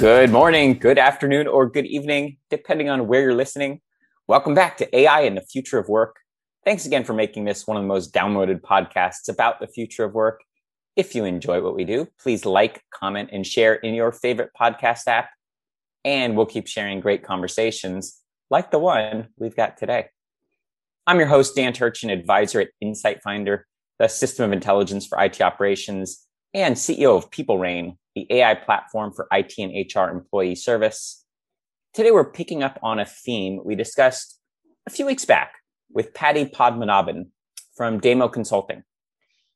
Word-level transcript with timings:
Good 0.00 0.30
morning, 0.30 0.78
good 0.78 0.96
afternoon, 0.96 1.46
or 1.46 1.68
good 1.68 1.84
evening, 1.84 2.38
depending 2.48 2.88
on 2.88 3.06
where 3.06 3.20
you're 3.20 3.34
listening. 3.34 3.82
Welcome 4.26 4.54
back 4.54 4.78
to 4.78 4.96
AI 4.96 5.20
and 5.20 5.36
the 5.36 5.42
Future 5.42 5.78
of 5.78 5.90
Work. 5.90 6.16
Thanks 6.64 6.86
again 6.86 7.04
for 7.04 7.12
making 7.12 7.44
this 7.44 7.66
one 7.66 7.76
of 7.76 7.82
the 7.82 7.86
most 7.86 8.14
downloaded 8.14 8.62
podcasts 8.62 9.28
about 9.28 9.60
the 9.60 9.66
future 9.66 10.04
of 10.04 10.14
work. 10.14 10.40
If 10.96 11.14
you 11.14 11.26
enjoy 11.26 11.60
what 11.60 11.76
we 11.76 11.84
do, 11.84 12.08
please 12.18 12.46
like, 12.46 12.82
comment, 12.94 13.28
and 13.30 13.46
share 13.46 13.74
in 13.74 13.92
your 13.92 14.10
favorite 14.10 14.52
podcast 14.58 15.06
app. 15.06 15.28
And 16.02 16.34
we'll 16.34 16.46
keep 16.46 16.66
sharing 16.66 17.00
great 17.00 17.22
conversations 17.22 18.22
like 18.48 18.70
the 18.70 18.78
one 18.78 19.28
we've 19.36 19.54
got 19.54 19.76
today. 19.76 20.06
I'm 21.06 21.18
your 21.18 21.28
host, 21.28 21.54
Dan 21.54 21.74
Turchin, 21.74 22.08
advisor 22.08 22.62
at 22.62 22.68
Insight 22.80 23.22
Finder, 23.22 23.66
the 23.98 24.08
system 24.08 24.46
of 24.46 24.52
intelligence 24.52 25.06
for 25.06 25.22
IT 25.22 25.42
operations, 25.42 26.26
and 26.52 26.74
CEO 26.74 27.16
of 27.16 27.30
PeopleReign, 27.30 27.96
the 28.14 28.26
AI 28.30 28.54
platform 28.54 29.12
for 29.12 29.28
IT 29.32 29.54
and 29.58 29.72
HR 29.72 30.10
employee 30.10 30.54
service. 30.54 31.24
Today, 31.94 32.10
we're 32.10 32.30
picking 32.30 32.62
up 32.62 32.78
on 32.82 32.98
a 32.98 33.04
theme 33.04 33.60
we 33.64 33.74
discussed 33.74 34.38
a 34.86 34.90
few 34.90 35.06
weeks 35.06 35.24
back 35.24 35.54
with 35.92 36.14
Paddy 36.14 36.46
Padmanabhan 36.46 37.26
from 37.76 38.00
Damo 38.00 38.28
Consulting. 38.28 38.82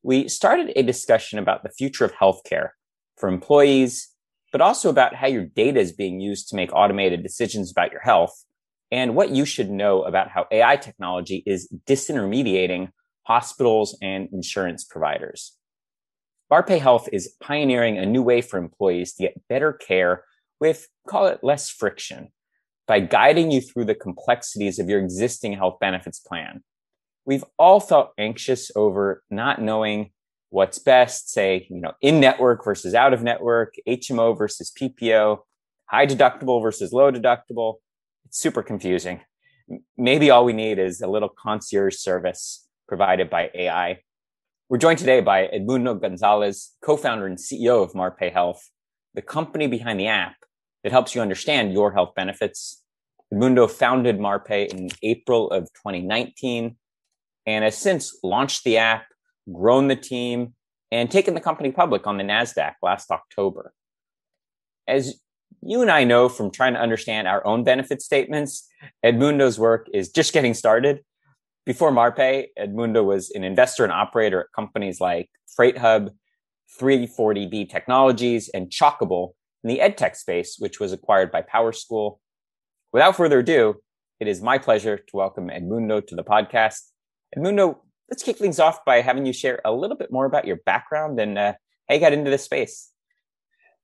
We 0.03 0.27
started 0.27 0.71
a 0.75 0.83
discussion 0.83 1.39
about 1.39 1.63
the 1.63 1.69
future 1.69 2.05
of 2.05 2.13
healthcare 2.13 2.69
for 3.17 3.27
employees, 3.27 4.09
but 4.51 4.61
also 4.61 4.89
about 4.89 5.15
how 5.15 5.27
your 5.27 5.45
data 5.45 5.79
is 5.79 5.91
being 5.91 6.19
used 6.19 6.49
to 6.49 6.55
make 6.55 6.73
automated 6.73 7.23
decisions 7.23 7.71
about 7.71 7.91
your 7.91 8.01
health 8.01 8.45
and 8.91 9.15
what 9.15 9.31
you 9.31 9.45
should 9.45 9.69
know 9.69 10.03
about 10.03 10.29
how 10.29 10.45
AI 10.51 10.77
technology 10.77 11.43
is 11.45 11.71
disintermediating 11.85 12.89
hospitals 13.23 13.97
and 14.01 14.29
insurance 14.31 14.83
providers. 14.83 15.57
Marpai 16.51 16.79
Health 16.79 17.09
is 17.11 17.33
pioneering 17.41 17.97
a 17.97 18.05
new 18.05 18.21
way 18.21 18.41
for 18.41 18.57
employees 18.57 19.13
to 19.13 19.23
get 19.23 19.47
better 19.47 19.73
care 19.73 20.23
with, 20.59 20.87
call 21.07 21.25
it, 21.25 21.39
less 21.41 21.69
friction 21.69 22.29
by 22.87 22.99
guiding 22.99 23.49
you 23.49 23.61
through 23.61 23.85
the 23.85 23.95
complexities 23.95 24.77
of 24.77 24.87
your 24.87 24.99
existing 24.99 25.53
health 25.53 25.77
benefits 25.79 26.19
plan. 26.19 26.63
We've 27.25 27.43
all 27.57 27.79
felt 27.79 28.11
anxious 28.19 28.71
over 28.75 29.23
not 29.31 29.59
knowing 29.59 30.11
what's 30.49 30.77
best, 30.77 31.31
say, 31.31 31.65
you 31.69 31.81
know, 31.81 31.93
in 32.01 32.19
network 32.19 32.63
versus 32.63 32.93
out 32.93 33.13
of 33.13 33.23
network, 33.23 33.73
HMO 33.87 34.37
versus 34.37 34.71
PPO, 34.79 35.39
high 35.87 36.05
deductible 36.05 36.61
versus 36.61 36.93
low 36.93 37.11
deductible. 37.11 37.75
It's 38.25 38.37
super 38.39 38.61
confusing. 38.61 39.21
Maybe 39.97 40.29
all 40.29 40.45
we 40.45 40.53
need 40.53 40.77
is 40.77 41.01
a 41.01 41.07
little 41.07 41.29
concierge 41.29 41.95
service 41.95 42.67
provided 42.87 43.31
by 43.31 43.49
AI 43.55 44.01
we're 44.67 44.77
joined 44.79 44.97
today 44.97 45.21
by 45.21 45.47
Edmundo 45.47 45.99
Gonzalez, 46.01 46.71
co-founder 46.83 47.27
and 47.27 47.37
CEO 47.37 47.83
of 47.83 47.93
Marpai 47.93 48.33
Health, 48.33 48.71
the 49.13 49.21
company 49.21 49.67
behind 49.67 49.99
the 49.99 50.07
app 50.07 50.35
that 50.83 50.91
helps 50.91 51.13
you 51.13 51.21
understand 51.21 51.71
your 51.71 51.93
health 51.93 52.15
benefits. 52.15 52.81
Edmundo 53.31 53.69
founded 53.69 54.17
Marpai 54.17 54.67
in 54.67 54.89
April 55.03 55.51
of 55.51 55.65
2019 55.73 56.77
and 57.45 57.63
has 57.63 57.77
since 57.77 58.17
launched 58.23 58.63
the 58.63 58.77
app, 58.77 59.05
grown 59.53 59.87
the 59.87 59.95
team, 59.95 60.55
and 60.91 61.11
taken 61.11 61.35
the 61.35 61.41
company 61.41 61.71
public 61.71 62.07
on 62.07 62.17
the 62.17 62.23
NASDAQ 62.23 62.73
last 62.81 63.11
October. 63.11 63.71
As 64.87 65.21
you 65.61 65.83
and 65.83 65.91
I 65.91 66.05
know 66.05 66.27
from 66.27 66.49
trying 66.49 66.73
to 66.73 66.81
understand 66.81 67.27
our 67.27 67.45
own 67.45 67.63
benefit 67.63 68.01
statements, 68.01 68.67
Edmundo's 69.05 69.59
work 69.59 69.87
is 69.93 70.09
just 70.09 70.33
getting 70.33 70.55
started 70.55 71.03
before 71.65 71.91
Marpai, 71.91 72.47
Edmundo 72.59 73.03
was 73.03 73.31
an 73.31 73.43
investor 73.43 73.83
and 73.83 73.91
operator 73.91 74.41
at 74.41 74.47
companies 74.55 75.01
like 75.01 75.29
Freight 75.55 75.77
Hub, 75.77 76.11
340B 76.79 77.69
Technologies, 77.69 78.49
and 78.49 78.69
Chalkable 78.69 79.31
in 79.63 79.69
the 79.69 79.79
edtech 79.79 80.15
space, 80.15 80.57
which 80.59 80.79
was 80.79 80.93
acquired 80.93 81.31
by 81.31 81.41
PowerSchool. 81.41 82.19
Without 82.93 83.15
further 83.15 83.39
ado, 83.39 83.75
it 84.19 84.27
is 84.27 84.41
my 84.41 84.57
pleasure 84.57 84.97
to 84.97 85.17
welcome 85.17 85.49
Edmundo 85.49 86.05
to 86.05 86.15
the 86.15 86.23
podcast. 86.23 86.91
Edmundo, 87.35 87.77
let's 88.09 88.21
kick 88.21 88.37
things 88.37 88.59
off 88.59 88.85
by 88.85 89.01
having 89.01 89.25
you 89.25 89.33
share 89.33 89.59
a 89.65 89.73
little 89.73 89.97
bit 89.97 90.11
more 90.11 90.25
about 90.25 90.45
your 90.45 90.57
background 90.65 91.19
and 91.19 91.37
uh, 91.37 91.53
how 91.89 91.95
you 91.95 92.01
got 92.01 92.13
into 92.13 92.29
this 92.29 92.43
space. 92.43 92.91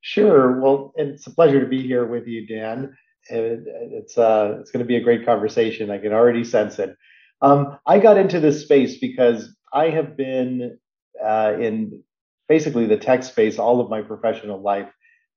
Sure. 0.02 0.60
Well, 0.62 0.94
it's 0.96 1.26
a 1.28 1.32
pleasure 1.32 1.60
to 1.60 1.68
be 1.68 1.82
here 1.82 2.06
with 2.06 2.28
you, 2.28 2.46
Dan. 2.46 2.96
It's 3.30 4.18
uh, 4.18 4.58
it's 4.60 4.72
going 4.72 4.84
to 4.84 4.88
be 4.88 4.96
a 4.96 5.02
great 5.02 5.26
conversation. 5.26 5.92
I 5.92 6.00
can 6.00 6.12
already 6.12 6.44
sense 6.44 6.80
it. 6.80 6.96
Um, 7.42 7.78
I 7.86 8.00
got 8.00 8.18
into 8.18 8.40
this 8.40 8.62
space 8.62 8.98
because 9.00 9.56
I 9.74 9.90
have 9.90 10.16
been 10.16 10.78
uh, 11.24 11.54
in 11.60 12.04
basically 12.48 12.86
the 12.86 12.98
tech 12.98 13.24
space 13.24 13.58
all 13.58 13.80
of 13.80 13.90
my 13.90 14.02
professional 14.02 14.62
life, 14.62 14.90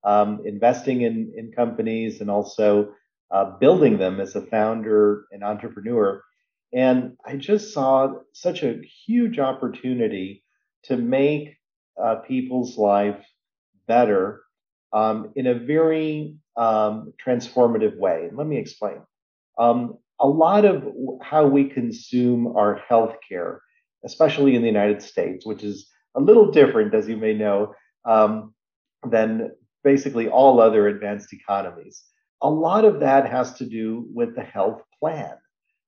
um, 0.04 0.42
investing 0.44 1.02
in 1.02 1.32
in 1.36 1.52
companies 1.52 2.20
and 2.20 2.30
also 2.30 2.92
uh, 3.30 3.56
building 3.58 3.98
them 3.98 4.20
as 4.20 4.36
a 4.36 4.42
founder 4.42 5.26
and 5.32 5.42
entrepreneur. 5.42 6.22
And 6.72 7.16
I 7.24 7.36
just 7.36 7.72
saw 7.72 8.14
such 8.32 8.62
a 8.62 8.80
huge 9.06 9.38
opportunity 9.38 10.44
to 10.84 10.96
make 10.96 11.56
uh, 12.02 12.16
people's 12.16 12.76
life 12.76 13.24
better 13.86 14.42
um, 14.92 15.32
in 15.36 15.46
a 15.46 15.54
very 15.54 16.36
um, 16.56 17.12
transformative 17.24 17.96
way. 17.96 18.28
Let 18.32 18.46
me 18.46 18.58
explain. 18.58 19.00
Um, 19.58 19.98
a 20.20 20.26
lot 20.26 20.64
of 20.64 20.84
how 21.22 21.46
we 21.46 21.64
consume 21.64 22.46
our 22.56 22.80
healthcare, 22.90 23.58
especially 24.04 24.54
in 24.54 24.62
the 24.62 24.68
United 24.68 25.02
States, 25.02 25.44
which 25.44 25.62
is 25.62 25.88
a 26.14 26.20
little 26.20 26.50
different, 26.50 26.94
as 26.94 27.08
you 27.08 27.16
may 27.16 27.34
know, 27.34 27.74
um, 28.04 28.54
than 29.10 29.50
basically 29.82 30.28
all 30.28 30.60
other 30.60 30.88
advanced 30.88 31.32
economies. 31.32 32.04
A 32.42 32.48
lot 32.48 32.84
of 32.84 33.00
that 33.00 33.28
has 33.30 33.54
to 33.54 33.66
do 33.66 34.06
with 34.12 34.34
the 34.34 34.42
health 34.42 34.82
plan, 35.00 35.34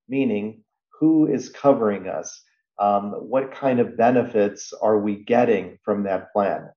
meaning 0.09 0.63
who 0.99 1.27
is 1.27 1.49
covering 1.49 2.09
us, 2.09 2.43
um, 2.79 3.13
what 3.13 3.55
kind 3.55 3.81
of 3.81 3.97
benefits 3.97 4.73
are 4.73 4.99
we 4.99 5.25
getting 5.25 5.79
from 5.85 6.05
that 6.05 6.33
plan. 6.33 6.71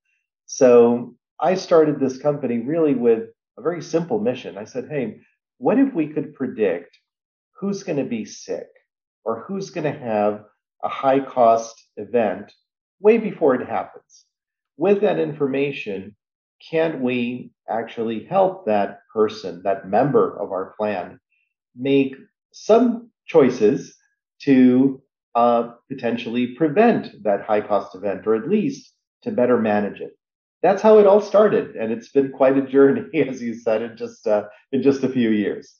So 0.45 1.15
I 1.39 1.55
started 1.55 1.99
this 1.99 2.17
company 2.17 2.59
really 2.59 2.93
with 2.93 3.29
a 3.57 3.61
very 3.61 3.81
simple 3.81 4.19
mission. 4.19 4.57
I 4.57 4.65
said, 4.65 4.87
hey, 4.89 5.21
what 5.57 5.79
if 5.79 5.93
we 5.93 6.07
could 6.07 6.33
predict 6.33 6.97
who's 7.59 7.83
going 7.83 7.97
to 7.97 8.05
be 8.05 8.25
sick 8.25 8.67
or 9.25 9.43
who's 9.47 9.69
going 9.69 9.91
to 9.91 9.99
have 9.99 10.45
a 10.83 10.89
high 10.89 11.19
cost 11.19 11.75
event 11.97 12.51
way 12.99 13.17
before 13.17 13.55
it 13.55 13.67
happens. 13.67 14.25
With 14.77 15.01
that 15.01 15.19
information, 15.19 16.15
can 16.71 17.01
we 17.01 17.51
actually 17.69 18.25
help 18.25 18.65
that 18.65 18.99
person, 19.13 19.61
that 19.63 19.89
member 19.89 20.37
of 20.39 20.51
our 20.51 20.73
plan, 20.77 21.19
make 21.75 22.15
some 22.51 23.11
choices 23.25 23.95
to 24.41 25.01
uh, 25.35 25.71
potentially 25.89 26.55
prevent 26.55 27.23
that 27.23 27.43
high 27.43 27.61
cost 27.61 27.95
event 27.95 28.25
or 28.25 28.35
at 28.35 28.49
least 28.49 28.93
to 29.23 29.31
better 29.31 29.57
manage 29.57 29.99
it? 29.99 30.13
That's 30.61 30.81
how 30.81 30.99
it 30.99 31.07
all 31.07 31.21
started, 31.21 31.75
and 31.77 31.91
it's 31.91 32.09
been 32.09 32.31
quite 32.31 32.57
a 32.57 32.61
journey, 32.61 33.21
as 33.29 33.41
you 33.41 33.53
said, 33.53 33.81
in 33.81 33.95
just 33.95 34.27
uh, 34.27 34.43
in 34.71 34.81
just 34.81 35.03
a 35.03 35.09
few 35.09 35.29
years. 35.29 35.79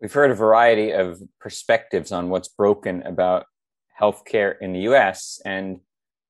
We've 0.00 0.12
heard 0.12 0.30
a 0.30 0.34
variety 0.34 0.90
of 0.90 1.20
perspectives 1.40 2.12
on 2.12 2.28
what's 2.28 2.48
broken 2.48 3.02
about 3.02 3.46
healthcare 4.00 4.54
in 4.60 4.72
the 4.72 4.80
US. 4.80 5.40
And 5.44 5.80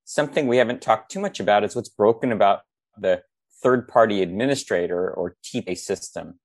something 0.04 0.46
we 0.46 0.58
haven't 0.58 0.80
talked 0.80 1.10
too 1.10 1.20
much 1.20 1.40
about 1.40 1.64
is 1.64 1.74
what's 1.74 1.88
broken 1.88 2.30
about 2.30 2.60
the 2.96 3.22
third 3.62 3.88
party 3.88 4.22
administrator 4.22 5.10
or 5.10 5.36
TPA 5.44 5.76
system. 5.76 6.38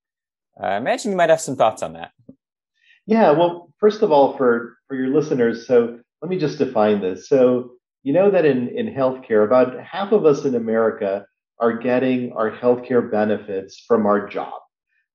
Uh, 0.61 0.67
I 0.67 0.77
imagine 0.77 1.11
you 1.11 1.17
might 1.17 1.29
have 1.29 1.41
some 1.41 1.55
thoughts 1.55 1.83
on 1.83 1.93
that. 1.93 2.11
Yeah, 3.05 3.31
well, 3.31 3.71
first 3.79 4.01
of 4.01 4.11
all, 4.11 4.37
for, 4.37 4.77
for 4.87 4.95
your 4.95 5.09
listeners, 5.09 5.67
so 5.67 5.99
let 6.21 6.29
me 6.29 6.37
just 6.37 6.57
define 6.57 7.01
this. 7.01 7.27
So, 7.27 7.71
you 8.03 8.13
know 8.13 8.31
that 8.31 8.45
in, 8.45 8.69
in 8.69 8.87
healthcare, 8.87 9.45
about 9.45 9.79
half 9.79 10.11
of 10.11 10.25
us 10.25 10.43
in 10.45 10.55
America 10.55 11.25
are 11.59 11.77
getting 11.77 12.33
our 12.33 12.49
healthcare 12.49 13.11
benefits 13.11 13.83
from 13.87 14.07
our 14.07 14.27
job. 14.27 14.53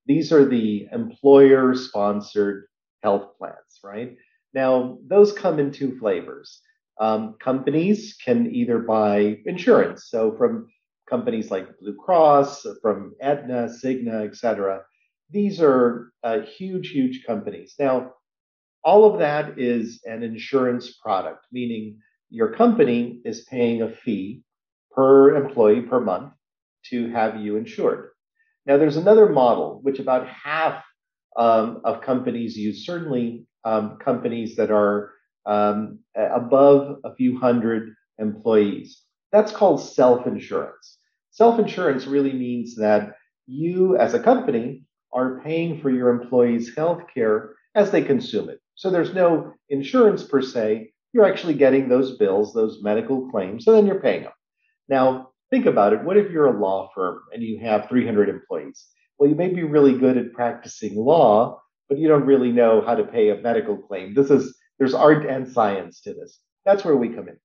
These 0.07 0.33
are 0.33 0.45
the 0.45 0.89
employer 0.93 1.75
sponsored 1.75 2.67
health 3.03 3.37
plans, 3.39 3.81
right? 3.83 4.17
Now, 4.55 4.99
those 5.07 5.33
come 5.33 5.59
in 5.59 5.71
two 5.73 5.99
flavors. 5.99 6.61
Um, 6.99 7.37
companies 7.41 8.17
can 8.25 8.55
either 8.55 8.79
buy 8.79 9.39
insurance, 9.45 10.07
so 10.09 10.35
from 10.37 10.69
companies 11.09 11.51
like 11.51 11.79
Blue 11.79 11.95
Cross, 11.95 12.67
from 12.81 13.15
Aetna, 13.21 13.69
Cigna, 13.69 14.27
et 14.27 14.37
cetera. 14.37 14.83
These 15.31 15.61
are 15.61 16.13
uh, 16.23 16.41
huge, 16.41 16.91
huge 16.91 17.25
companies. 17.27 17.75
Now, 17.79 18.15
all 18.83 19.05
of 19.05 19.19
that 19.19 19.59
is 19.59 20.01
an 20.05 20.23
insurance 20.23 20.97
product, 21.03 21.47
meaning 21.53 21.99
your 22.31 22.55
company 22.55 23.21
is 23.25 23.43
paying 23.43 23.83
a 23.83 23.91
fee 23.91 24.43
per 24.93 25.37
employee 25.37 25.83
per 25.83 26.01
month 26.01 26.33
to 26.91 27.11
have 27.11 27.41
you 27.41 27.57
insured. 27.57 28.11
Now, 28.67 28.77
there's 28.77 28.97
another 28.97 29.29
model 29.29 29.81
which 29.83 29.99
about 29.99 30.29
half 30.29 30.83
um, 31.37 31.81
of 31.85 32.01
companies 32.01 32.57
use, 32.57 32.85
certainly 32.85 33.47
um, 33.65 33.99
companies 34.03 34.57
that 34.57 34.71
are 34.71 35.13
um, 35.45 36.01
above 36.17 36.99
a 37.05 37.15
few 37.15 37.39
hundred 37.39 37.95
employees. 38.19 39.03
That's 39.33 39.53
called 39.53 39.81
self 39.81 40.27
insurance. 40.27 40.99
Self 41.31 41.59
insurance 41.59 42.07
really 42.07 42.33
means 42.33 42.77
that 42.77 43.15
you 43.47 43.97
as 43.97 44.15
a 44.15 44.21
company 44.21 44.85
are 45.13 45.41
paying 45.43 45.81
for 45.81 45.91
your 45.91 46.11
employees' 46.11 46.75
health 46.75 47.03
care 47.13 47.55
as 47.75 47.91
they 47.91 48.03
consume 48.03 48.49
it. 48.49 48.61
So 48.75 48.91
there's 48.91 49.15
no 49.15 49.53
insurance 49.69 50.25
per 50.25 50.43
se. 50.43 50.93
You're 51.13 51.27
actually 51.31 51.55
getting 51.55 51.89
those 51.89 52.17
bills, 52.19 52.53
those 52.53 52.83
medical 52.83 53.31
claims, 53.31 53.67
and 53.67 53.77
then 53.77 53.87
you're 53.87 54.01
paying 54.01 54.25
them. 54.25 54.33
Now, 54.89 55.31
think 55.51 55.67
about 55.67 55.93
it. 55.93 56.03
What 56.03 56.17
if 56.17 56.31
you're 56.31 56.55
a 56.55 56.61
law 56.61 56.91
firm 56.95 57.21
and 57.33 57.43
you 57.43 57.59
have 57.61 57.89
300 57.89 58.29
employees? 58.29 58.87
Well, 59.19 59.31
you 59.31 59.37
may 59.37 59.49
be 59.49 59.63
really 59.63 59.99
good 59.99 60.17
at 60.17 60.33
practicing 60.33 60.97
law, 60.97 61.61
but 61.89 61.99
you 61.99 62.09
don't 62.09 62.27
really 62.27 62.53
know 62.53 62.83
how 62.85 62.95
to 62.95 63.05
pay 63.05 63.31
a 63.31 63.41
medical 63.41 63.77
claim. 63.77 64.15
This 64.15 64.31
is 64.31 64.57
there's 64.79 64.95
art 64.95 65.25
and 65.25 65.51
science 65.51 66.01
to 66.03 66.13
this. 66.13 66.41
That's 66.65 66.85
where 66.85 66.97
we 66.97 67.09
come 67.09 67.29
in. 67.29 67.39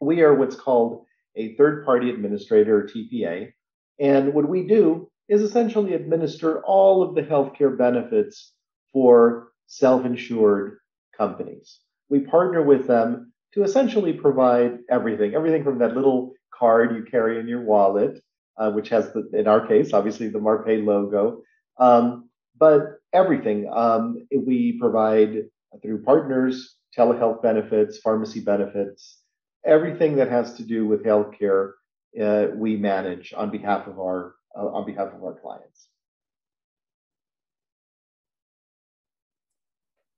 We 0.00 0.22
are 0.22 0.34
what's 0.34 0.56
called 0.56 1.04
a 1.36 1.54
third 1.56 1.84
party 1.84 2.10
administrator 2.10 2.78
or 2.78 2.88
TPA. 2.88 3.52
And 4.00 4.34
what 4.34 4.48
we 4.48 4.66
do 4.66 5.08
is 5.28 5.42
essentially 5.42 5.94
administer 5.94 6.62
all 6.64 7.02
of 7.02 7.14
the 7.14 7.22
healthcare 7.22 7.76
benefits 7.76 8.52
for 8.92 9.52
self 9.66 10.04
insured 10.04 10.78
companies. 11.16 11.80
We 12.08 12.20
partner 12.20 12.62
with 12.62 12.86
them 12.86 13.32
to 13.54 13.62
essentially 13.62 14.12
provide 14.12 14.78
everything, 14.90 15.34
everything 15.34 15.64
from 15.64 15.78
that 15.78 15.94
little 15.94 16.32
card 16.58 16.94
you 16.96 17.04
carry 17.04 17.38
in 17.38 17.48
your 17.48 17.62
wallet, 17.62 18.22
uh, 18.58 18.70
which 18.70 18.88
has, 18.88 19.12
the, 19.12 19.28
in 19.32 19.46
our 19.46 19.66
case, 19.66 19.92
obviously 19.92 20.28
the 20.28 20.38
Marpai 20.38 20.84
logo, 20.84 21.42
um, 21.78 22.28
but 22.58 23.00
everything. 23.12 23.68
Um, 23.72 24.26
we 24.34 24.78
provide 24.78 25.44
through 25.82 26.02
partners 26.02 26.76
telehealth 26.96 27.42
benefits, 27.42 27.98
pharmacy 27.98 28.40
benefits, 28.40 29.20
everything 29.64 30.16
that 30.16 30.30
has 30.30 30.54
to 30.54 30.62
do 30.62 30.86
with 30.86 31.04
healthcare. 31.04 31.72
Uh, 32.20 32.46
we 32.54 32.76
manage 32.76 33.34
on 33.36 33.50
behalf 33.50 33.86
of 33.86 33.98
our 33.98 34.36
uh, 34.56 34.66
on 34.68 34.86
behalf 34.86 35.08
of 35.12 35.22
our 35.22 35.34
clients. 35.34 35.88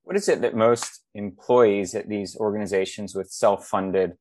What 0.04 0.16
is 0.16 0.28
it 0.28 0.40
that 0.42 0.54
most 0.54 1.02
employees 1.14 1.94
at 1.94 2.08
these 2.08 2.36
organizations 2.36 3.14
with 3.14 3.30
self-funded 3.30 4.12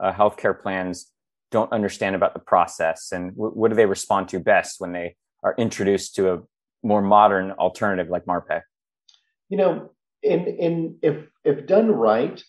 uh, 0.00 0.12
healthcare 0.12 0.60
plans 0.60 1.12
don't 1.50 1.72
understand 1.72 2.16
about 2.16 2.34
the 2.34 2.40
process, 2.40 3.12
and 3.12 3.32
w- 3.32 3.52
what 3.52 3.68
do 3.68 3.76
they 3.76 3.86
respond 3.86 4.28
to 4.28 4.40
best 4.40 4.80
when 4.80 4.92
they 4.92 5.16
are 5.42 5.54
introduced 5.58 6.14
to 6.16 6.32
a 6.32 6.42
more 6.82 7.02
modern 7.02 7.52
alternative 7.52 8.08
like 8.08 8.24
Marpai? 8.24 8.62
You 9.48 9.56
know, 9.56 9.90
in 10.22 10.46
in 10.46 10.98
if 11.02 11.26
if 11.44 11.66
done 11.66 11.90
right, 11.90 12.42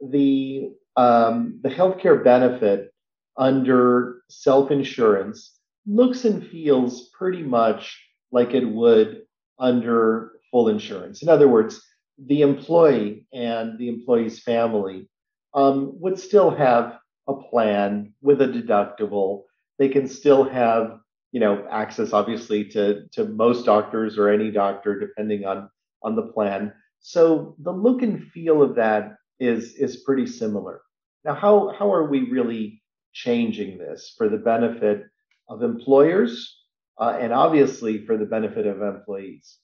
the 0.00 0.70
um, 0.96 1.60
the 1.62 1.68
healthcare 1.68 2.22
benefit 2.22 2.92
under 3.36 4.22
self 4.28 4.70
insurance 4.70 5.58
looks 5.86 6.24
and 6.24 6.46
feels 6.46 7.08
pretty 7.10 7.42
much 7.42 8.00
like 8.32 8.54
it 8.54 8.64
would 8.64 9.22
under 9.58 10.32
full 10.50 10.68
insurance. 10.68 11.22
In 11.22 11.28
other 11.28 11.48
words, 11.48 11.82
the 12.18 12.42
employee 12.42 13.26
and 13.32 13.78
the 13.78 13.88
employee's 13.88 14.40
family 14.40 15.08
um, 15.54 15.92
would 16.00 16.18
still 16.18 16.50
have 16.50 16.98
a 17.28 17.34
plan 17.34 18.12
with 18.22 18.40
a 18.40 18.46
deductible. 18.46 19.42
They 19.78 19.88
can 19.88 20.08
still 20.08 20.44
have, 20.44 20.98
you 21.32 21.40
know, 21.40 21.66
access 21.70 22.12
obviously 22.12 22.64
to 22.70 23.06
to 23.12 23.24
most 23.24 23.66
doctors 23.66 24.18
or 24.18 24.28
any 24.28 24.50
doctor, 24.50 24.98
depending 24.98 25.44
on 25.44 25.68
on 26.02 26.16
the 26.16 26.22
plan. 26.22 26.72
So 27.00 27.54
the 27.58 27.72
look 27.72 28.02
and 28.02 28.22
feel 28.32 28.62
of 28.62 28.74
that 28.76 29.16
is 29.38 29.74
is 29.74 29.98
pretty 29.98 30.26
similar. 30.26 30.82
Now, 31.24 31.34
how 31.34 31.74
how 31.78 31.92
are 31.92 32.08
we 32.08 32.30
really 32.30 32.82
changing 33.12 33.78
this 33.78 34.14
for 34.16 34.28
the 34.28 34.38
benefit 34.38 35.04
of 35.48 35.62
employers 35.62 36.62
uh, 36.98 37.18
and 37.20 37.32
obviously 37.32 38.04
for 38.06 38.16
the 38.16 38.26
benefit 38.26 38.66
of 38.66 38.82
employees? 38.82 39.58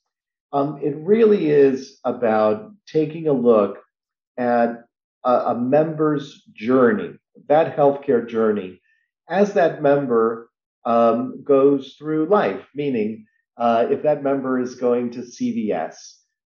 Um, 0.52 0.80
it 0.82 0.94
really 0.96 1.50
is 1.50 1.98
about 2.04 2.72
taking 2.86 3.26
a 3.26 3.32
look 3.32 3.78
at 4.36 4.84
a, 5.24 5.30
a 5.30 5.54
member's 5.54 6.42
journey, 6.52 7.14
that 7.48 7.76
healthcare 7.76 8.28
journey, 8.28 8.80
as 9.28 9.54
that 9.54 9.82
member 9.82 10.50
um, 10.84 11.42
goes 11.44 11.94
through 11.98 12.26
life. 12.26 12.66
Meaning, 12.74 13.26
uh, 13.56 13.86
if 13.90 14.02
that 14.02 14.22
member 14.22 14.60
is 14.60 14.74
going 14.74 15.10
to 15.12 15.20
CVS 15.20 15.94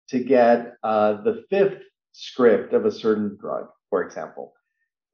to 0.08 0.19
get 0.23 0.75
uh, 0.82 1.23
the 1.23 1.44
fifth 1.50 1.82
script 2.12 2.73
of 2.73 2.84
a 2.84 2.93
certain 2.93 3.37
drug, 3.40 3.67
for 3.90 4.02
example, 4.02 4.52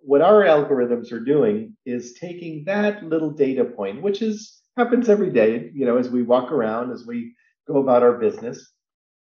what 0.00 0.23
our 0.23 0.44
algorithms 0.44 1.12
are 1.12 1.20
doing 1.20 1.76
is 1.85 2.14
taking 2.14 2.64
that 2.64 3.03
little 3.03 3.31
data 3.31 3.64
point, 3.64 4.03
which 4.03 4.23
is 4.23 4.61
happens 4.76 5.09
every 5.09 5.31
day, 5.31 5.71
you 5.75 5.85
know, 5.85 5.97
as 5.97 6.09
we 6.09 6.23
walk 6.23 6.53
around, 6.53 6.93
as 6.93 7.05
we 7.05 7.35
go 7.67 7.79
about 7.79 8.05
our 8.05 8.12
business, 8.12 8.73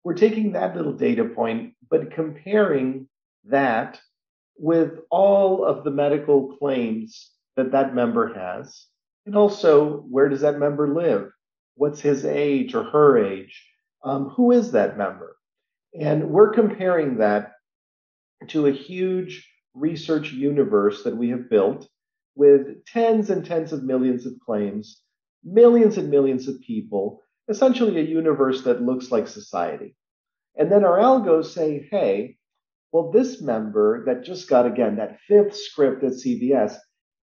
we're 0.04 0.14
taking 0.14 0.52
that 0.52 0.76
little 0.76 0.94
data 0.94 1.24
point, 1.24 1.74
but 1.90 2.12
comparing 2.12 3.08
that 3.46 4.00
with 4.58 5.00
all 5.10 5.66
of 5.66 5.84
the 5.84 5.92
medical 5.92 6.56
claims 6.58 7.32
that 7.56 7.72
that 7.72 7.96
member 7.96 8.34
has. 8.34 8.86
And 9.26 9.36
also, 9.36 10.02
where 10.10 10.30
does 10.30 10.42
that 10.42 10.60
member 10.60 10.94
live? 10.94 11.32
What's 11.76 12.00
his 12.00 12.26
age 12.26 12.76
or 12.76 12.84
her 12.84 13.18
age? 13.18 13.66
Um, 14.04 14.30
who 14.30 14.52
is 14.52 14.72
that 14.72 14.98
member? 14.98 15.36
And 16.00 16.30
we're 16.30 16.54
comparing 16.54 17.18
that 17.18 17.54
to 18.50 18.68
a 18.68 18.72
huge 18.72 19.50
research 19.74 20.32
universe 20.32 21.04
that 21.04 21.18
we 21.18 21.30
have 21.30 21.50
built 21.50 21.88
with 22.36 22.86
tens 22.86 23.30
and 23.30 23.46
tens 23.46 23.74
of 23.74 23.84
millions 23.84 24.26
of 24.26 24.34
claims, 24.46 25.02
millions 25.44 25.98
and 25.98 26.10
millions 26.10 26.48
of 26.48 26.62
people 26.62 27.22
essentially 27.48 28.00
a 28.00 28.04
universe 28.04 28.64
that 28.64 28.82
looks 28.82 29.12
like 29.12 29.28
society. 29.28 29.96
And 30.58 30.72
then 30.72 30.84
our 30.84 30.98
algos 30.98 31.46
say, 31.46 31.88
hey, 31.92 32.38
well, 32.96 33.12
this 33.12 33.42
member 33.42 34.06
that 34.06 34.24
just 34.24 34.48
got 34.48 34.66
again 34.66 34.96
that 34.96 35.20
fifth 35.28 35.54
script 35.54 36.02
at 36.06 36.14
CVS 36.14 36.78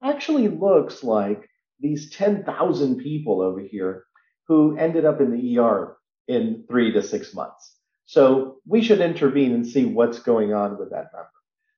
actually 0.04 0.48
looks 0.48 1.02
like 1.02 1.48
these 1.80 2.10
10,000 2.10 2.98
people 2.98 3.40
over 3.40 3.58
here 3.58 4.04
who 4.48 4.76
ended 4.76 5.06
up 5.06 5.22
in 5.22 5.30
the 5.30 5.58
ER 5.58 5.96
in 6.28 6.66
three 6.68 6.92
to 6.92 7.02
six 7.02 7.32
months. 7.32 7.78
So 8.04 8.58
we 8.66 8.82
should 8.82 9.00
intervene 9.00 9.54
and 9.54 9.66
see 9.66 9.86
what's 9.86 10.18
going 10.18 10.52
on 10.52 10.78
with 10.78 10.90
that 10.90 11.06
member. 11.14 11.30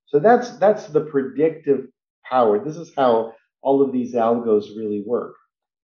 So 0.07 0.19
that's 0.19 0.59
that's 0.59 0.88
the 0.88 1.02
predictive 1.02 1.87
power. 2.28 2.64
This 2.64 2.76
is 2.76 2.92
how 2.97 3.35
all 3.62 3.80
of 3.80 3.92
these 3.92 4.14
algos 4.14 4.76
really 4.76 5.04
work. 5.07 5.37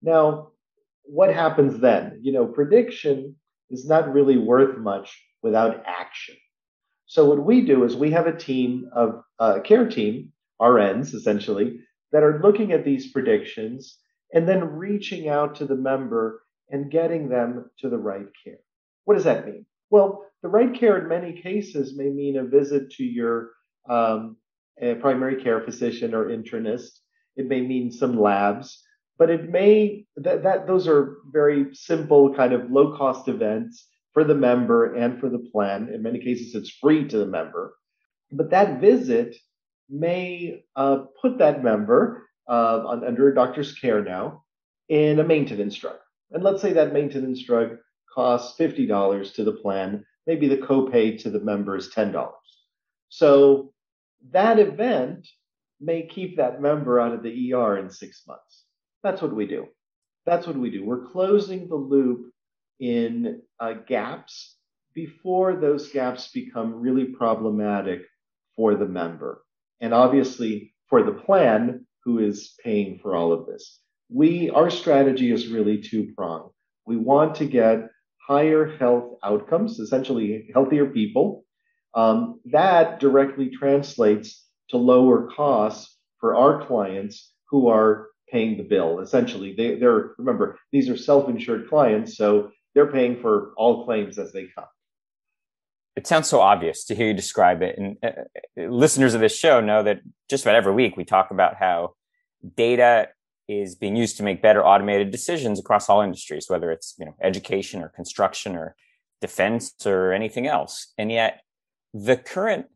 Now, 0.02 0.48
what 1.04 1.32
happens 1.32 1.78
then? 1.78 2.18
You 2.22 2.32
know, 2.32 2.46
prediction 2.46 3.36
is 3.70 3.86
not 3.86 4.12
really 4.12 4.36
worth 4.36 4.76
much 4.78 5.16
without 5.44 5.84
action. 5.86 6.34
So 7.10 7.24
what 7.24 7.44
we 7.44 7.62
do 7.62 7.82
is 7.82 7.96
we 7.96 8.12
have 8.12 8.28
a 8.28 8.36
team 8.36 8.88
of 8.92 9.24
uh, 9.40 9.58
care 9.64 9.88
team, 9.88 10.32
RNs 10.62 11.12
essentially, 11.12 11.80
that 12.12 12.22
are 12.22 12.40
looking 12.40 12.70
at 12.70 12.84
these 12.84 13.10
predictions 13.10 13.98
and 14.32 14.48
then 14.48 14.76
reaching 14.76 15.28
out 15.28 15.56
to 15.56 15.64
the 15.64 15.74
member 15.74 16.44
and 16.68 16.88
getting 16.88 17.28
them 17.28 17.68
to 17.80 17.88
the 17.88 17.98
right 17.98 18.28
care. 18.44 18.60
What 19.06 19.14
does 19.14 19.24
that 19.24 19.44
mean? 19.44 19.66
Well, 19.90 20.24
the 20.44 20.48
right 20.50 20.72
care 20.72 20.98
in 20.98 21.08
many 21.08 21.42
cases 21.42 21.96
may 21.96 22.10
mean 22.10 22.36
a 22.36 22.44
visit 22.44 22.92
to 22.92 23.02
your 23.02 23.50
um, 23.88 24.36
primary 25.00 25.42
care 25.42 25.62
physician 25.62 26.14
or 26.14 26.26
internist. 26.26 27.00
It 27.34 27.48
may 27.48 27.60
mean 27.60 27.90
some 27.90 28.20
labs 28.20 28.84
but 29.18 29.28
it 29.28 29.50
may 29.50 30.06
that, 30.16 30.44
that 30.44 30.66
those 30.66 30.88
are 30.88 31.18
very 31.30 31.74
simple 31.74 32.32
kind 32.34 32.54
of 32.54 32.70
low 32.70 32.96
cost 32.96 33.28
events 33.28 33.86
for 34.12 34.24
the 34.24 34.34
member 34.34 34.94
and 34.94 35.20
for 35.20 35.28
the 35.28 35.38
plan. 35.52 35.88
In 35.92 36.02
many 36.02 36.18
cases 36.18 36.54
it's 36.54 36.70
free 36.70 37.06
to 37.08 37.18
the 37.18 37.26
member. 37.26 37.74
But 38.32 38.50
that 38.50 38.80
visit 38.80 39.36
may 39.88 40.64
uh, 40.76 41.04
put 41.20 41.38
that 41.38 41.64
member 41.64 42.28
uh, 42.48 42.82
on, 42.86 43.04
under 43.04 43.28
a 43.28 43.34
doctor's 43.34 43.74
care 43.74 44.02
now 44.02 44.44
in 44.88 45.18
a 45.18 45.24
maintenance 45.24 45.76
drug. 45.76 45.96
And 46.30 46.44
let's 46.44 46.62
say 46.62 46.72
that 46.74 46.92
maintenance 46.92 47.42
drug 47.44 47.76
costs 48.14 48.58
$50 48.58 49.34
to 49.34 49.44
the 49.44 49.52
plan 49.52 50.04
maybe 50.26 50.48
the 50.48 50.56
copay 50.56 51.20
to 51.22 51.30
the 51.30 51.40
member 51.40 51.76
is 51.76 51.90
$10 51.90 52.30
so 53.10 53.72
that 54.30 54.58
event 54.58 55.28
may 55.80 56.06
keep 56.06 56.36
that 56.36 56.62
member 56.62 57.00
out 57.00 57.12
of 57.12 57.22
the 57.22 57.52
er 57.52 57.78
in 57.78 57.90
six 57.90 58.22
months. 58.26 58.64
That's 59.02 59.20
what 59.20 59.34
we 59.34 59.46
do. 59.46 59.66
That's 60.26 60.46
what 60.46 60.56
we 60.56 60.70
do. 60.70 60.84
We're 60.84 61.06
closing 61.06 61.68
the 61.68 61.74
loop 61.74 62.29
in 62.80 63.42
uh, 63.60 63.74
gaps 63.86 64.56
before 64.94 65.56
those 65.56 65.92
gaps 65.92 66.30
become 66.32 66.74
really 66.74 67.04
problematic 67.04 68.02
for 68.56 68.74
the 68.74 68.86
member. 68.86 69.44
And 69.80 69.94
obviously 69.94 70.74
for 70.88 71.02
the 71.02 71.12
plan 71.12 71.86
who 72.04 72.18
is 72.18 72.54
paying 72.64 72.98
for 72.98 73.14
all 73.14 73.32
of 73.32 73.46
this. 73.46 73.80
We, 74.08 74.50
our 74.50 74.70
strategy 74.70 75.30
is 75.30 75.48
really 75.48 75.80
two 75.80 76.12
pronged. 76.16 76.50
We 76.86 76.96
want 76.96 77.36
to 77.36 77.46
get 77.46 77.88
higher 78.26 78.76
health 78.76 79.18
outcomes, 79.22 79.78
essentially 79.78 80.50
healthier 80.52 80.86
people. 80.86 81.44
Um, 81.94 82.40
that 82.46 83.00
directly 83.00 83.50
translates 83.50 84.46
to 84.70 84.76
lower 84.76 85.28
costs 85.30 85.96
for 86.18 86.36
our 86.36 86.66
clients 86.66 87.32
who 87.50 87.68
are 87.68 88.08
paying 88.30 88.56
the 88.56 88.62
bill. 88.62 89.00
Essentially, 89.00 89.54
they, 89.56 89.76
they're 89.76 90.12
remember 90.18 90.58
these 90.72 90.88
are 90.88 90.96
self-insured 90.96 91.68
clients, 91.68 92.16
so 92.16 92.50
they're 92.74 92.90
paying 92.90 93.20
for 93.20 93.52
all 93.56 93.84
claims 93.84 94.18
as 94.18 94.32
they 94.32 94.46
come. 94.46 94.66
It 95.96 96.06
sounds 96.06 96.28
so 96.28 96.40
obvious 96.40 96.84
to 96.84 96.94
hear 96.94 97.08
you 97.08 97.14
describe 97.14 97.62
it, 97.62 97.76
and 97.76 97.96
uh, 98.02 98.12
listeners 98.56 99.14
of 99.14 99.20
this 99.20 99.36
show 99.36 99.60
know 99.60 99.82
that 99.82 100.00
just 100.28 100.44
about 100.44 100.54
every 100.54 100.72
week 100.72 100.96
we 100.96 101.04
talk 101.04 101.30
about 101.30 101.56
how 101.56 101.94
data 102.56 103.08
is 103.48 103.74
being 103.74 103.96
used 103.96 104.16
to 104.16 104.22
make 104.22 104.40
better 104.40 104.64
automated 104.64 105.10
decisions 105.10 105.58
across 105.58 105.88
all 105.88 106.00
industries, 106.00 106.46
whether 106.48 106.70
it's 106.70 106.94
you 106.98 107.04
know 107.04 107.14
education 107.20 107.82
or 107.82 107.88
construction 107.88 108.54
or 108.54 108.76
defense 109.20 109.74
or 109.84 110.12
anything 110.12 110.46
else. 110.46 110.92
And 110.96 111.10
yet, 111.10 111.42
the 111.92 112.16
current 112.16 112.66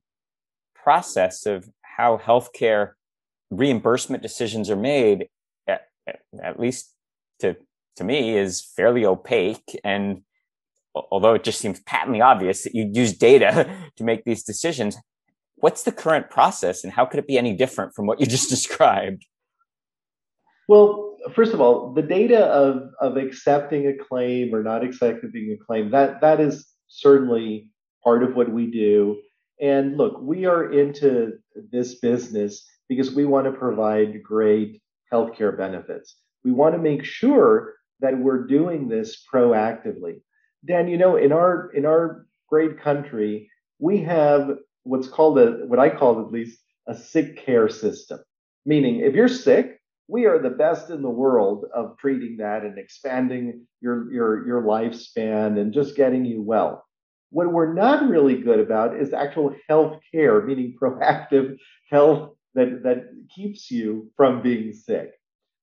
process 0.75 1.47
of 1.47 1.69
how 1.83 2.19
healthcare 2.19 2.93
reimbursement 3.51 4.23
decisions 4.23 4.69
are 4.69 4.77
made, 4.77 5.29
at, 5.67 5.89
at 6.43 6.59
least 6.59 6.93
to 7.41 7.57
to 7.97 8.05
me, 8.05 8.37
is 8.37 8.61
fairly 8.77 9.05
opaque. 9.05 9.79
And 9.85 10.23
although 10.95 11.35
it 11.35 11.45
just 11.45 11.61
seems 11.61 11.81
patently 11.81 12.21
obvious 12.21 12.65
that 12.65 12.75
you 12.75 12.91
use 12.93 13.17
data 13.17 13.69
to 13.97 14.05
make 14.05 14.25
these 14.25 14.43
decisions, 14.43 14.97
what's 15.57 15.83
the 15.83 15.93
current 15.93 16.31
process, 16.31 16.85
and 16.85 16.93
how 16.93 17.07
could 17.07 17.19
it 17.19 17.27
be 17.27 17.39
any 17.39 17.55
different 17.55 17.95
from 17.95 18.07
what 18.07 18.21
you 18.21 18.27
just 18.27 18.51
described? 18.57 19.27
Well, 20.69 21.17
first 21.35 21.53
of 21.53 21.61
all, 21.61 21.93
the 21.93 22.03
data 22.03 22.47
of 22.47 22.91
of 23.01 23.17
accepting 23.17 23.87
a 23.87 23.93
claim 23.93 24.55
or 24.55 24.63
not 24.63 24.83
accepting 24.83 25.57
a 25.59 25.65
claim 25.65 25.91
that 25.91 26.21
that 26.23 26.41
is 26.41 26.67
certainly 26.89 27.71
part 28.03 28.23
of 28.23 28.35
what 28.35 28.51
we 28.51 28.71
do. 28.71 29.21
And 29.61 29.97
look, 29.97 30.21
we 30.21 30.47
are 30.47 30.73
into 30.73 31.33
this 31.71 31.97
business 31.97 32.67
because 32.89 33.15
we 33.15 33.25
want 33.25 33.47
to 33.47 33.53
provide 33.53 34.23
great 34.23 34.83
healthcare 35.13 35.57
benefits. 35.57 36.17
We 36.45 36.53
want 36.53 36.75
to 36.75 36.81
make 36.81 37.05
sure 37.05 37.75
that 38.05 38.19
we're 38.19 38.47
doing 38.47 38.89
this 38.89 39.25
proactively. 39.33 40.21
Dan, 40.67 40.89
you 40.89 40.99
know, 40.99 41.17
in 41.17 41.33
our 41.33 41.71
in 41.73 41.87
our 41.87 42.27
great 42.49 42.81
country, 42.81 43.51
we 43.79 43.99
have 44.03 44.51
what's 44.83 45.09
called 45.09 45.39
a 45.39 45.65
what 45.67 45.79
I 45.79 45.89
call 45.89 46.21
at 46.21 46.31
least 46.31 46.61
a 46.87 46.95
sick 46.95 47.45
care 47.45 47.69
system. 47.69 48.21
Meaning, 48.67 49.01
if 49.01 49.15
you're 49.15 49.29
sick, 49.29 49.81
we 50.07 50.27
are 50.27 50.39
the 50.39 50.51
best 50.51 50.91
in 50.91 51.01
the 51.01 51.09
world 51.09 51.65
of 51.75 51.97
treating 51.99 52.37
that 52.39 52.63
and 52.63 52.79
expanding 52.79 53.67
your 53.81 54.13
your 54.13 54.47
your 54.47 54.63
lifespan 54.63 55.59
and 55.59 55.73
just 55.73 55.97
getting 55.97 56.27
you 56.27 56.43
well. 56.43 56.85
What 57.31 57.53
we're 57.53 57.73
not 57.73 58.09
really 58.09 58.37
good 58.37 58.61
about 58.61 58.97
is 58.97 59.15
actual 59.15 59.57
health 59.67 59.99
care, 60.13 60.43
meaning 60.43 60.77
proactive 60.81 61.57
health 61.91 62.33
that 62.55 62.83
that 62.83 63.07
keeps 63.35 63.71
you 63.71 64.11
from 64.15 64.43
being 64.43 64.75
sick. 64.75 65.13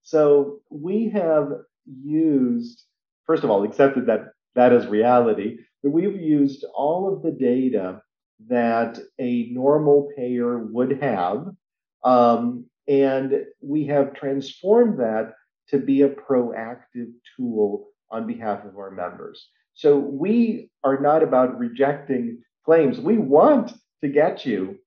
So 0.03 0.62
we 0.71 1.10
have 1.10 1.51
used, 1.85 2.83
first 3.25 3.43
of 3.43 3.50
all, 3.50 3.63
accepted 3.63 4.07
that 4.07 4.33
that 4.55 4.73
is 4.73 4.85
reality, 4.88 5.57
but 5.83 5.91
we've 5.91 6.19
used 6.19 6.65
all 6.73 7.13
of 7.13 7.21
the 7.23 7.31
data 7.31 8.01
that 8.47 9.00
a 9.19 9.50
normal 9.51 10.11
payer 10.15 10.57
would 10.57 11.01
have 11.01 11.47
um, 12.03 12.65
and 12.88 13.45
we 13.61 13.85
have 13.85 14.13
transformed 14.13 15.00
that 15.00 15.33
to 15.69 15.77
be 15.77 16.01
a 16.01 16.09
proactive 16.09 17.11
tool 17.35 17.88
on 18.09 18.27
behalf 18.27 18.65
of 18.65 18.75
our 18.77 18.91
members. 18.91 19.47
So 19.73 19.97
we 19.97 20.69
are 20.83 21.00
not 21.00 21.23
about 21.23 21.57
rejecting 21.57 22.41
claims. 22.65 23.00
We 23.00 23.17
want 23.17 23.73
to 24.01 24.09
get 24.09 24.45
you 24.45 24.77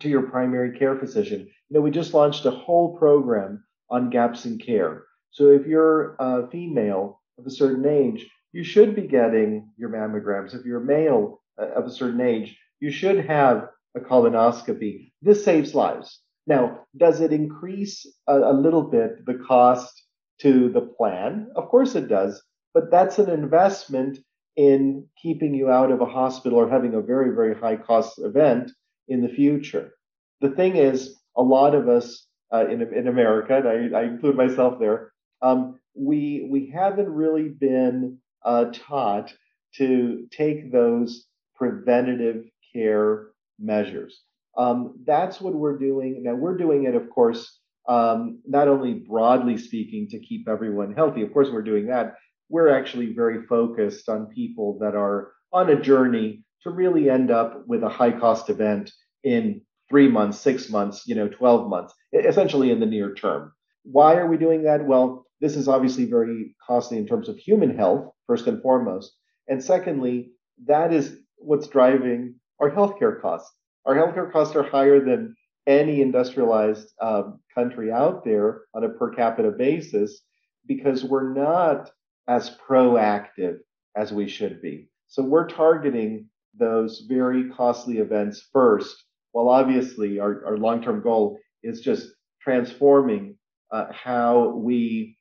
to 0.00 0.08
your 0.08 0.22
primary 0.22 0.78
care 0.78 0.98
physician. 0.98 1.40
You 1.40 1.74
know, 1.74 1.80
we 1.80 1.90
just 1.90 2.14
launched 2.14 2.46
a 2.46 2.50
whole 2.50 2.96
program 2.96 3.64
on 3.90 4.10
gaps 4.10 4.44
in 4.44 4.58
care. 4.58 5.04
So 5.38 5.52
if 5.52 5.68
you're 5.68 6.16
a 6.18 6.48
female 6.48 7.20
of 7.38 7.46
a 7.46 7.50
certain 7.50 7.86
age, 7.86 8.28
you 8.50 8.64
should 8.64 8.96
be 8.96 9.02
getting 9.02 9.70
your 9.76 9.88
mammograms. 9.88 10.52
If 10.52 10.66
you're 10.66 10.80
male 10.80 11.40
uh, 11.56 11.68
of 11.76 11.84
a 11.86 11.92
certain 11.92 12.20
age, 12.20 12.58
you 12.80 12.90
should 12.90 13.24
have 13.24 13.68
a 13.96 14.00
colonoscopy. 14.00 15.12
This 15.22 15.44
saves 15.44 15.76
lives. 15.76 16.22
Now, 16.48 16.80
does 16.96 17.20
it 17.20 17.32
increase 17.32 18.04
a, 18.26 18.36
a 18.36 18.52
little 18.52 18.82
bit 18.82 19.24
the 19.26 19.34
cost 19.46 20.02
to 20.40 20.70
the 20.70 20.80
plan? 20.80 21.46
Of 21.54 21.68
course 21.68 21.94
it 21.94 22.08
does, 22.08 22.42
but 22.74 22.90
that's 22.90 23.20
an 23.20 23.30
investment 23.30 24.18
in 24.56 25.06
keeping 25.22 25.54
you 25.54 25.70
out 25.70 25.92
of 25.92 26.00
a 26.00 26.06
hospital 26.06 26.58
or 26.58 26.68
having 26.68 26.94
a 26.94 27.00
very, 27.00 27.32
very 27.32 27.54
high 27.54 27.76
cost 27.76 28.18
event 28.18 28.72
in 29.06 29.22
the 29.22 29.28
future. 29.28 29.92
The 30.40 30.50
thing 30.50 30.74
is, 30.74 31.14
a 31.36 31.42
lot 31.42 31.76
of 31.76 31.88
us 31.88 32.26
uh, 32.52 32.66
in, 32.66 32.82
in 32.92 33.06
America, 33.06 33.56
and 33.56 33.94
I, 33.94 34.00
I 34.00 34.02
include 34.02 34.34
myself 34.34 34.80
there, 34.80 35.12
um, 35.42 35.78
we, 35.94 36.46
we 36.50 36.70
haven't 36.70 37.08
really 37.08 37.48
been 37.48 38.18
uh, 38.44 38.66
taught 38.72 39.32
to 39.76 40.26
take 40.30 40.72
those 40.72 41.26
preventative 41.56 42.44
care 42.72 43.28
measures. 43.58 44.22
Um, 44.56 44.94
that's 45.06 45.40
what 45.40 45.54
we're 45.54 45.78
doing. 45.78 46.22
Now, 46.24 46.34
we're 46.34 46.56
doing 46.56 46.84
it, 46.84 46.94
of 46.94 47.10
course, 47.10 47.58
um, 47.88 48.40
not 48.46 48.68
only 48.68 48.94
broadly 48.94 49.56
speaking 49.56 50.08
to 50.08 50.18
keep 50.18 50.48
everyone 50.48 50.94
healthy, 50.94 51.22
of 51.22 51.32
course, 51.32 51.48
we're 51.50 51.62
doing 51.62 51.86
that. 51.86 52.16
We're 52.48 52.68
actually 52.68 53.14
very 53.14 53.46
focused 53.46 54.08
on 54.08 54.26
people 54.26 54.78
that 54.80 54.94
are 54.94 55.32
on 55.52 55.70
a 55.70 55.80
journey 55.80 56.44
to 56.62 56.70
really 56.70 57.08
end 57.08 57.30
up 57.30 57.66
with 57.66 57.82
a 57.82 57.88
high 57.88 58.10
cost 58.10 58.50
event 58.50 58.90
in 59.22 59.62
three 59.88 60.08
months, 60.08 60.38
six 60.40 60.68
months, 60.68 61.06
you 61.06 61.14
know, 61.14 61.28
12 61.28 61.68
months, 61.68 61.94
essentially 62.12 62.70
in 62.70 62.80
the 62.80 62.86
near 62.86 63.14
term. 63.14 63.52
Why 63.84 64.16
are 64.16 64.26
we 64.26 64.36
doing 64.36 64.64
that? 64.64 64.84
Well, 64.84 65.24
this 65.40 65.56
is 65.56 65.68
obviously 65.68 66.04
very 66.04 66.54
costly 66.66 66.98
in 66.98 67.06
terms 67.06 67.28
of 67.28 67.36
human 67.36 67.76
health, 67.76 68.12
first 68.26 68.46
and 68.46 68.60
foremost. 68.62 69.14
And 69.48 69.62
secondly, 69.62 70.32
that 70.66 70.92
is 70.92 71.16
what's 71.36 71.68
driving 71.68 72.34
our 72.60 72.70
healthcare 72.70 73.20
costs. 73.20 73.52
Our 73.86 73.94
healthcare 73.94 74.30
costs 74.32 74.56
are 74.56 74.62
higher 74.62 75.04
than 75.04 75.34
any 75.66 76.00
industrialized 76.02 76.92
um, 77.00 77.40
country 77.54 77.92
out 77.92 78.24
there 78.24 78.62
on 78.74 78.84
a 78.84 78.88
per 78.88 79.10
capita 79.14 79.50
basis 79.50 80.22
because 80.66 81.04
we're 81.04 81.32
not 81.32 81.90
as 82.26 82.56
proactive 82.68 83.58
as 83.96 84.12
we 84.12 84.28
should 84.28 84.60
be. 84.60 84.88
So 85.06 85.22
we're 85.22 85.48
targeting 85.48 86.26
those 86.58 87.06
very 87.08 87.50
costly 87.50 87.98
events 87.98 88.48
first, 88.52 89.04
while 89.32 89.48
obviously 89.48 90.18
our, 90.18 90.44
our 90.44 90.56
long 90.58 90.82
term 90.82 91.02
goal 91.02 91.38
is 91.62 91.80
just 91.80 92.08
transforming 92.42 93.36
uh, 93.70 93.86
how 93.92 94.54
we 94.56 95.17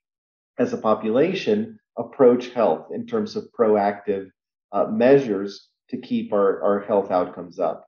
as 0.57 0.73
a 0.73 0.77
population 0.77 1.79
approach 1.97 2.49
health 2.49 2.87
in 2.93 3.05
terms 3.05 3.35
of 3.35 3.47
proactive 3.57 4.29
uh, 4.71 4.85
measures 4.85 5.69
to 5.89 5.97
keep 5.97 6.33
our, 6.33 6.61
our 6.61 6.79
health 6.81 7.11
outcomes 7.11 7.59
up. 7.59 7.85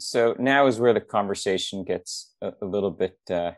So 0.00 0.36
now 0.38 0.66
is 0.66 0.78
where 0.78 0.94
the 0.94 1.00
conversation 1.00 1.84
gets 1.84 2.34
a, 2.40 2.52
a 2.62 2.66
little 2.66 2.90
bit 2.90 3.18
uh, 3.30 3.52
a 3.54 3.56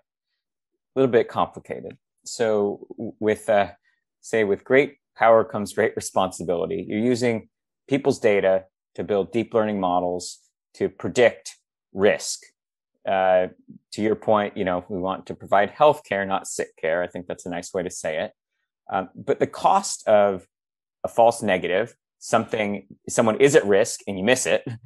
little 0.96 1.10
bit 1.10 1.28
complicated. 1.28 1.98
So 2.24 2.86
with 3.20 3.48
uh, 3.48 3.72
say 4.20 4.44
with 4.44 4.64
great 4.64 4.96
power 5.16 5.44
comes 5.44 5.74
great 5.74 5.94
responsibility. 5.96 6.86
You're 6.88 6.98
using 6.98 7.48
people's 7.88 8.18
data 8.18 8.64
to 8.94 9.04
build 9.04 9.32
deep 9.32 9.52
learning 9.52 9.80
models 9.80 10.40
to 10.74 10.88
predict 10.88 11.56
risk 11.92 12.40
uh, 13.08 13.46
to 13.92 14.02
your 14.02 14.14
point 14.14 14.56
you 14.56 14.64
know 14.64 14.84
we 14.88 14.98
want 14.98 15.26
to 15.26 15.34
provide 15.34 15.70
health 15.70 16.02
care 16.06 16.24
not 16.26 16.46
sick 16.46 16.68
care 16.76 17.02
i 17.02 17.06
think 17.06 17.26
that's 17.26 17.46
a 17.46 17.50
nice 17.50 17.72
way 17.72 17.82
to 17.82 17.90
say 17.90 18.22
it 18.24 18.32
um, 18.92 19.08
but 19.14 19.38
the 19.38 19.46
cost 19.46 20.06
of 20.06 20.46
a 21.04 21.08
false 21.08 21.42
negative 21.42 21.94
something 22.18 22.86
someone 23.08 23.40
is 23.40 23.56
at 23.56 23.64
risk 23.64 24.00
and 24.06 24.18
you 24.18 24.24
miss 24.24 24.46
it 24.46 24.66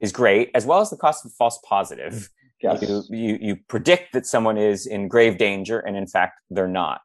is 0.00 0.12
great, 0.12 0.50
as 0.54 0.66
well 0.66 0.80
as 0.80 0.90
the 0.90 0.96
cost 0.96 1.24
of 1.24 1.30
a 1.30 1.34
false 1.34 1.58
positive. 1.64 2.28
Yes. 2.60 2.82
You, 2.82 3.04
you, 3.10 3.38
you 3.40 3.56
predict 3.68 4.14
that 4.14 4.26
someone 4.26 4.58
is 4.58 4.84
in 4.84 5.06
grave 5.06 5.38
danger, 5.38 5.78
and 5.78 5.96
in 5.96 6.08
fact, 6.08 6.40
they're 6.50 6.66
not. 6.66 7.02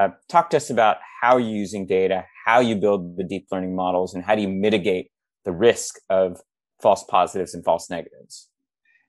Uh, 0.00 0.08
talk 0.30 0.48
to 0.48 0.56
us 0.56 0.70
about 0.70 0.96
how 1.20 1.36
you're 1.36 1.50
using 1.50 1.84
data, 1.84 2.24
how 2.46 2.60
you 2.60 2.74
build 2.74 3.18
the 3.18 3.22
deep 3.22 3.46
learning 3.52 3.76
models, 3.76 4.14
and 4.14 4.24
how 4.24 4.34
do 4.34 4.40
you 4.40 4.48
mitigate 4.48 5.10
the 5.44 5.52
risk 5.52 5.96
of 6.08 6.40
false 6.80 7.04
positives 7.04 7.52
and 7.52 7.62
false 7.62 7.90
negatives. 7.90 8.48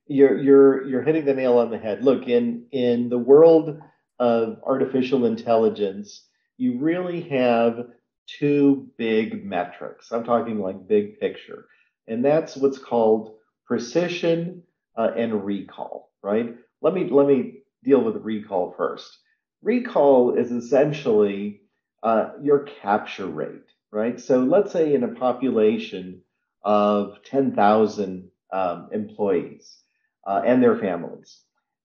You're 0.07 0.37
you're 0.37 0.87
you're 0.87 1.01
hitting 1.01 1.25
the 1.25 1.33
nail 1.33 1.57
on 1.57 1.71
the 1.71 1.77
head. 1.79 2.03
Look, 2.03 2.27
in 2.27 2.67
in 2.71 3.09
the 3.09 3.17
world 3.17 3.79
of 4.19 4.59
artificial 4.63 5.25
intelligence, 5.25 6.27
you 6.57 6.79
really 6.79 7.21
have 7.29 7.87
two 8.27 8.89
big 8.97 9.45
metrics. 9.45 10.11
I'm 10.11 10.23
talking 10.23 10.59
like 10.59 10.87
big 10.87 11.19
picture 11.19 11.65
and 12.07 12.23
that's 12.23 12.55
what's 12.55 12.77
called 12.77 13.35
precision 13.65 14.63
uh, 14.97 15.11
and 15.15 15.43
recall, 15.45 16.11
right? 16.21 16.55
Let 16.81 16.93
me 16.93 17.09
let 17.09 17.27
me 17.27 17.63
deal 17.83 18.03
with 18.03 18.17
recall 18.17 18.73
first. 18.77 19.17
Recall 19.61 20.35
is 20.35 20.51
essentially 20.51 21.61
uh, 22.03 22.31
your 22.41 22.67
capture 22.81 23.25
rate, 23.25 23.65
right? 23.91 24.19
So 24.19 24.43
let's 24.43 24.71
say 24.71 24.93
in 24.93 25.03
a 25.03 25.15
population 25.15 26.21
of 26.63 27.17
10,000 27.25 28.29
um, 28.51 28.89
employees 28.91 29.77
uh, 30.25 30.41
and 30.45 30.61
their 30.61 30.77
families, 30.77 31.41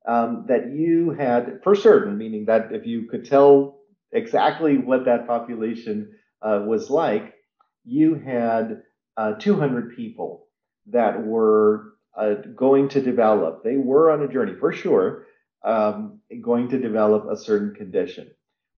um, 0.07 0.47
that 0.49 0.73
you 0.73 1.11
had 1.11 1.61
for 1.63 1.75
certain, 1.75 2.17
meaning 2.17 2.47
that 2.47 2.73
if 2.73 2.87
you 2.87 3.09
could 3.09 3.25
tell 3.25 3.81
exactly 4.13 4.79
what 4.79 5.05
that 5.05 5.27
population 5.27 6.13
uh, 6.43 6.63
was 6.67 6.91
like, 6.91 7.35
you 7.85 8.15
had 8.15 8.83
uh, 9.17 9.35
200 9.35 9.97
people 9.97 10.47
that 10.87 11.25
were 11.25 11.95
uh, 12.17 12.35
going 12.57 12.89
to 12.89 13.01
develop. 13.01 13.63
They 13.63 13.77
were 13.77 14.11
on 14.11 14.23
a 14.23 14.29
journey 14.29 14.55
for 14.59 14.73
sure, 14.73 15.27
um, 15.65 16.21
going 16.43 16.69
to 16.71 16.79
develop 16.79 17.27
a 17.31 17.37
certain 17.37 17.75
condition. 17.75 18.31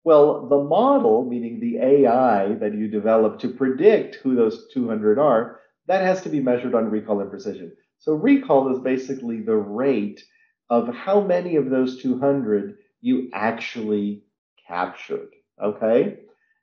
Well, 0.04 0.48
the 0.48 0.62
model, 0.62 1.24
meaning 1.24 1.60
the 1.60 1.78
AI 1.78 2.54
that 2.54 2.74
you 2.74 2.88
develop 2.88 3.38
to 3.40 3.48
predict 3.48 4.16
who 4.16 4.34
those 4.34 4.66
200 4.74 5.18
are, 5.18 5.60
that 5.86 6.02
has 6.02 6.22
to 6.22 6.28
be 6.28 6.40
measured 6.40 6.74
on 6.74 6.90
recall 6.90 7.20
and 7.20 7.30
precision. 7.30 7.72
So 8.02 8.14
recall 8.14 8.74
is 8.74 8.82
basically 8.82 9.42
the 9.42 9.54
rate 9.54 10.24
of 10.68 10.92
how 10.92 11.20
many 11.20 11.54
of 11.54 11.70
those 11.70 12.02
200 12.02 12.76
you 13.00 13.30
actually 13.32 14.24
captured. 14.66 15.30
Okay. 15.62 16.18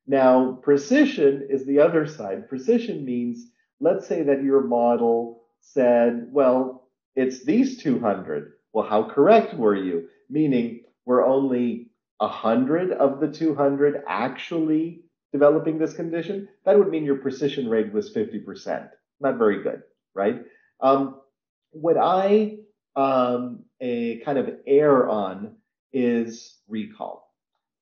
Now, 0.06 0.60
precision 0.62 1.48
is 1.50 1.66
the 1.66 1.80
other 1.80 2.08
side. 2.08 2.50
Precision 2.50 3.06
means, 3.06 3.48
let's 3.80 4.06
say 4.06 4.22
that 4.24 4.44
your 4.44 4.66
model 4.66 5.44
said, 5.62 6.28
well, 6.30 6.90
it's 7.16 7.46
these 7.46 7.82
200. 7.82 8.52
Well, 8.74 8.86
how 8.86 9.04
correct 9.04 9.54
were 9.54 9.78
you? 9.78 10.10
Meaning, 10.30 10.82
we're 11.06 11.26
only 11.26 11.90
100 12.18 12.92
of 12.92 13.22
the 13.22 13.32
200 13.32 14.04
actually 14.10 15.04
developing 15.32 15.78
this 15.78 15.94
condition. 15.94 16.50
That 16.66 16.78
would 16.78 16.90
mean 16.90 17.06
your 17.06 17.20
precision 17.20 17.70
rate 17.70 17.94
was 17.94 18.14
50%. 18.14 18.90
Not 19.22 19.38
very 19.38 19.64
good, 19.64 19.84
right? 20.14 20.42
Um, 20.82 21.22
what 21.72 21.98
I 21.98 22.58
um, 22.96 23.64
a 23.80 24.20
kind 24.20 24.38
of 24.38 24.50
err 24.68 25.08
on 25.08 25.56
is 25.94 26.58
recall. 26.68 27.32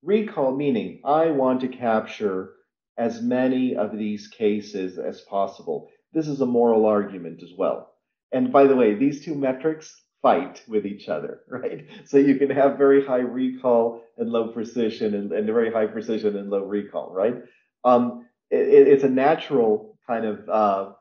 Recall 0.03 0.55
meaning 0.55 1.01
I 1.03 1.27
want 1.31 1.61
to 1.61 1.67
capture 1.67 2.53
as 2.97 3.21
many 3.21 3.75
of 3.75 3.97
these 3.97 4.27
cases 4.27 4.97
as 4.97 5.21
possible. 5.21 5.89
This 6.13 6.27
is 6.27 6.41
a 6.41 6.45
moral 6.45 6.85
argument 6.85 7.43
as 7.43 7.51
well. 7.57 7.93
And 8.31 8.51
by 8.51 8.65
the 8.65 8.75
way, 8.75 8.95
these 8.95 9.23
two 9.23 9.35
metrics 9.35 10.01
fight 10.21 10.63
with 10.67 10.85
each 10.85 11.09
other, 11.09 11.41
right? 11.49 11.87
So 12.05 12.17
you 12.17 12.35
can 12.35 12.49
have 12.49 12.77
very 12.77 13.05
high 13.05 13.19
recall 13.19 14.03
and 14.17 14.29
low 14.29 14.49
precision 14.49 15.13
and, 15.13 15.31
and 15.31 15.45
very 15.45 15.71
high 15.71 15.87
precision 15.87 16.35
and 16.37 16.49
low 16.49 16.63
recall, 16.63 17.11
right? 17.11 17.35
Um, 17.83 18.25
it, 18.49 18.87
it's 18.87 19.03
a 19.03 19.09
natural 19.09 19.97
kind 20.07 20.25
of 20.25 20.49
uh, 20.49 20.91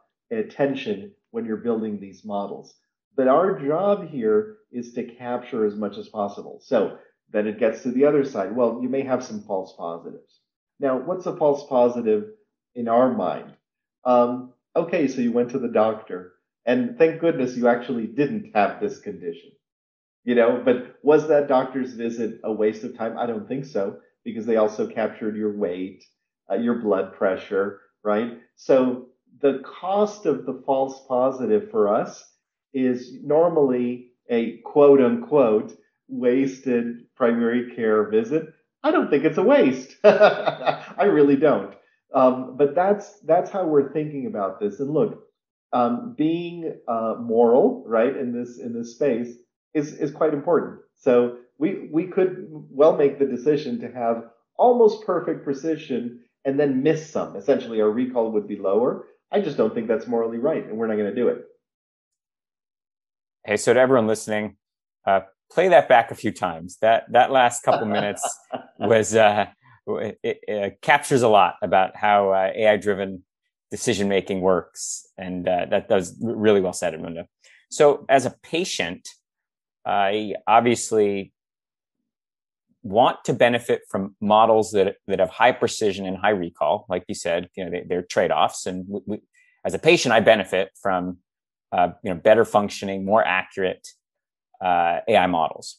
tension 0.51 1.13
when 1.37 1.45
you're 1.45 1.59
building 1.59 2.01
these 2.01 2.25
models. 2.25 2.75
But 3.15 3.29
our 3.29 3.61
job 3.61 4.09
here 4.09 4.57
is 4.73 4.95
to 4.95 5.05
capture 5.05 5.67
as 5.67 5.77
much 5.77 5.99
as 5.99 6.09
possible. 6.09 6.61
So 6.63 6.97
then 7.31 7.47
it 7.47 7.61
gets 7.61 7.83
to 7.83 7.91
the 7.91 8.07
other 8.07 8.25
side. 8.25 8.57
Well, 8.57 8.81
you 8.81 8.89
may 8.89 9.03
have 9.03 9.23
some 9.23 9.43
false 9.43 9.75
positives. 9.77 10.41
Now, 10.81 10.97
what's 10.97 11.27
a 11.27 11.37
false 11.37 11.67
positive 11.69 12.25
in 12.75 12.89
our 12.89 13.13
mind? 13.13 13.53
Um, 14.07 14.55
okay, 14.75 15.09
so 15.09 15.21
you 15.21 15.31
went 15.31 15.51
to 15.51 15.59
the 15.59 15.69
doctor, 15.69 16.33
and 16.65 16.97
thank 16.97 17.21
goodness 17.21 17.55
you 17.55 17.69
actually 17.69 18.07
didn't 18.07 18.53
have 18.55 18.81
this 18.81 18.99
condition. 18.99 19.51
You 20.25 20.37
know, 20.37 20.63
but 20.65 20.97
was 21.03 21.29
that 21.29 21.49
doctor's 21.49 21.93
visit 21.93 22.41
a 22.45 22.53
waste 22.53 22.83
of 22.83 22.97
time? 22.97 23.19
I 23.19 23.27
don't 23.27 23.47
think 23.47 23.67
so, 23.67 23.99
because 24.25 24.47
they 24.47 24.57
also 24.57 24.87
captured 24.87 25.37
your 25.37 25.55
weight, 25.55 26.03
uh, 26.51 26.55
your 26.55 26.77
blood 26.77 27.13
pressure, 27.13 27.81
right? 28.03 28.39
So 28.55 29.09
the 29.41 29.63
cost 29.81 30.27
of 30.27 30.47
the 30.47 30.63
false 30.67 31.05
positive 31.07 31.71
for 31.71 31.89
us 31.95 32.25
is 32.73 33.15
normally 33.23 34.11
a 34.29 34.59
quote 34.59 35.01
unquote 35.01 35.77
wasted 36.09 37.15
primary 37.17 37.75
care 37.75 38.09
visit. 38.09 38.47
I 38.83 38.91
don't 38.91 39.11
think 39.11 39.25
it's 39.25 39.39
a 39.39 39.43
waste. 39.43 39.97
I 40.05 41.05
really 41.05 41.37
don't. 41.37 41.75
Um, 42.15 42.57
but 42.57 42.75
that's 42.75 43.21
that's 43.21 43.51
how 43.51 43.67
we're 43.67 43.93
thinking 43.93 44.27
about 44.27 44.61
this. 44.61 44.81
And 44.81 44.91
look, 44.91 45.25
um, 45.73 46.15
being 46.17 46.79
uh, 46.87 47.17
moral, 47.21 47.85
right, 47.87 48.17
in 48.17 48.33
this 48.33 48.59
in 48.59 48.73
this 48.73 48.95
space 48.95 49.35
is 49.75 49.95
is 49.95 50.13
quite 50.13 50.33
important. 50.33 50.81
So 50.95 51.39
we 51.59 51.89
we 51.93 52.07
could 52.07 52.47
well 52.49 52.97
make 52.97 53.19
the 53.19 53.27
decision 53.27 53.81
to 53.81 53.91
have 53.93 54.31
almost 54.57 55.05
perfect 55.05 55.45
precision 55.45 56.21
and 56.45 56.59
then 56.59 56.83
miss 56.83 57.11
some. 57.11 57.37
Essentially, 57.37 57.81
our 57.81 57.91
recall 57.91 58.31
would 58.33 58.47
be 58.47 58.57
lower. 58.57 59.07
I 59.33 59.41
just 59.41 59.57
don't 59.57 59.75
think 59.75 59.89
that's 59.89 60.07
morally 60.07 60.39
right, 60.39 60.65
and 60.65 60.77
we're 60.77 60.87
not 60.87 60.97
going 60.97 61.11
to 61.11 61.15
do 61.15 61.29
it. 61.29 61.45
Hey, 63.45 63.57
so 63.57 63.75
to 63.75 63.81
everyone 63.81 64.07
listening, 64.07 64.57
uh, 65.07 65.21
play 65.51 65.69
that 65.69 65.89
back 65.89 66.11
a 66.11 66.15
few 66.15 66.33
times. 66.33 66.79
That 66.81 67.05
that 67.13 67.31
last 67.31 67.63
couple 67.63 67.87
minutes 67.97 68.23
was 68.79 69.15
uh, 69.15 69.47
it, 69.87 70.19
it, 70.23 70.81
captures 70.83 71.23
a 71.23 71.29
lot 71.29 71.57
about 71.63 71.97
how 71.97 72.31
uh, 72.31 72.53
AI 72.55 72.77
driven 72.77 73.25
decision 73.71 74.09
making 74.09 74.41
works, 74.41 75.07
and 75.17 75.49
uh, 75.49 75.67
that 75.71 75.89
does 75.89 76.17
really 76.21 76.61
well 76.61 76.73
said, 76.73 76.95
Edmundo. 76.95 77.25
So, 77.71 78.05
as 78.09 78.27
a 78.27 78.35
patient, 78.43 79.09
I 79.85 80.35
obviously 80.47 81.33
want 82.87 83.25
to 83.25 83.33
benefit 83.33 83.83
from 83.91 84.15
models 84.21 84.71
that 84.73 84.97
that 85.07 85.19
have 85.19 85.31
high 85.31 85.53
precision 85.53 86.07
and 86.07 86.17
high 86.17 86.31
recall, 86.31 86.87
like 86.89 87.05
you 87.09 87.15
said. 87.15 87.49
You 87.57 87.65
know, 87.65 87.81
they, 87.89 87.95
are 87.95 88.03
trade 88.03 88.31
offs, 88.31 88.67
and 88.67 88.85
we, 88.89 89.01
we, 89.07 89.19
as 89.65 89.75
a 89.75 89.79
patient, 89.79 90.13
I 90.13 90.21
benefit 90.21 90.71
from 90.81 91.19
uh, 91.73 91.89
you 92.03 92.13
know, 92.13 92.21
better 92.21 92.45
functioning, 92.45 93.05
more 93.05 93.25
accurate 93.25 93.89
uh, 94.65 95.01
AI 95.09 95.27
models. 95.27 95.79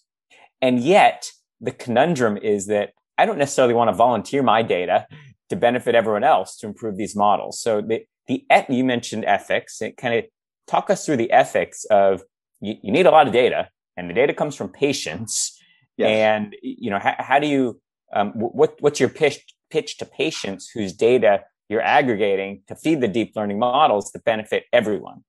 And 0.61 0.79
yet, 0.79 1.31
the 1.61 1.71
conundrum 1.71 2.37
is 2.37 2.67
that 2.67 2.91
I 3.17 3.25
don't 3.25 3.37
necessarily 3.37 3.73
want 3.73 3.89
to 3.89 3.93
volunteer 3.93 4.43
my 4.43 4.61
data 4.61 5.07
to 5.49 5.55
benefit 5.55 5.95
everyone 5.95 6.23
else 6.23 6.57
to 6.57 6.67
improve 6.67 6.97
these 6.97 7.15
models. 7.15 7.59
So 7.59 7.81
the, 7.81 8.05
the 8.27 8.43
you 8.69 8.83
mentioned 8.83 9.25
ethics. 9.25 9.81
It 9.81 9.97
kind 9.97 10.15
of 10.15 10.25
talk 10.67 10.89
us 10.89 11.05
through 11.05 11.17
the 11.17 11.31
ethics 11.31 11.85
of 11.85 12.21
you, 12.59 12.75
you, 12.83 12.91
need 12.91 13.05
a 13.05 13.11
lot 13.11 13.27
of 13.27 13.33
data, 13.33 13.69
and 13.95 14.09
the 14.09 14.13
data 14.13 14.33
comes 14.33 14.55
from 14.55 14.69
patients. 14.69 15.56
Yes. 15.97 16.09
And 16.09 16.55
you 16.61 16.89
know, 16.89 16.99
how, 16.99 17.15
how 17.17 17.39
do 17.39 17.47
you 17.47 17.81
um, 18.13 18.31
what 18.33 18.77
what's 18.79 18.99
your 18.99 19.09
pitch 19.09 19.43
pitch 19.69 19.97
to 19.97 20.05
patients 20.05 20.69
whose 20.69 20.93
data 20.93 21.43
you're 21.69 21.81
aggregating 21.81 22.61
to 22.67 22.75
feed 22.75 23.01
the 23.01 23.07
deep 23.07 23.33
learning 23.35 23.59
models 23.59 24.11
to 24.11 24.19
benefit 24.19 24.65
everyone? 24.71 25.23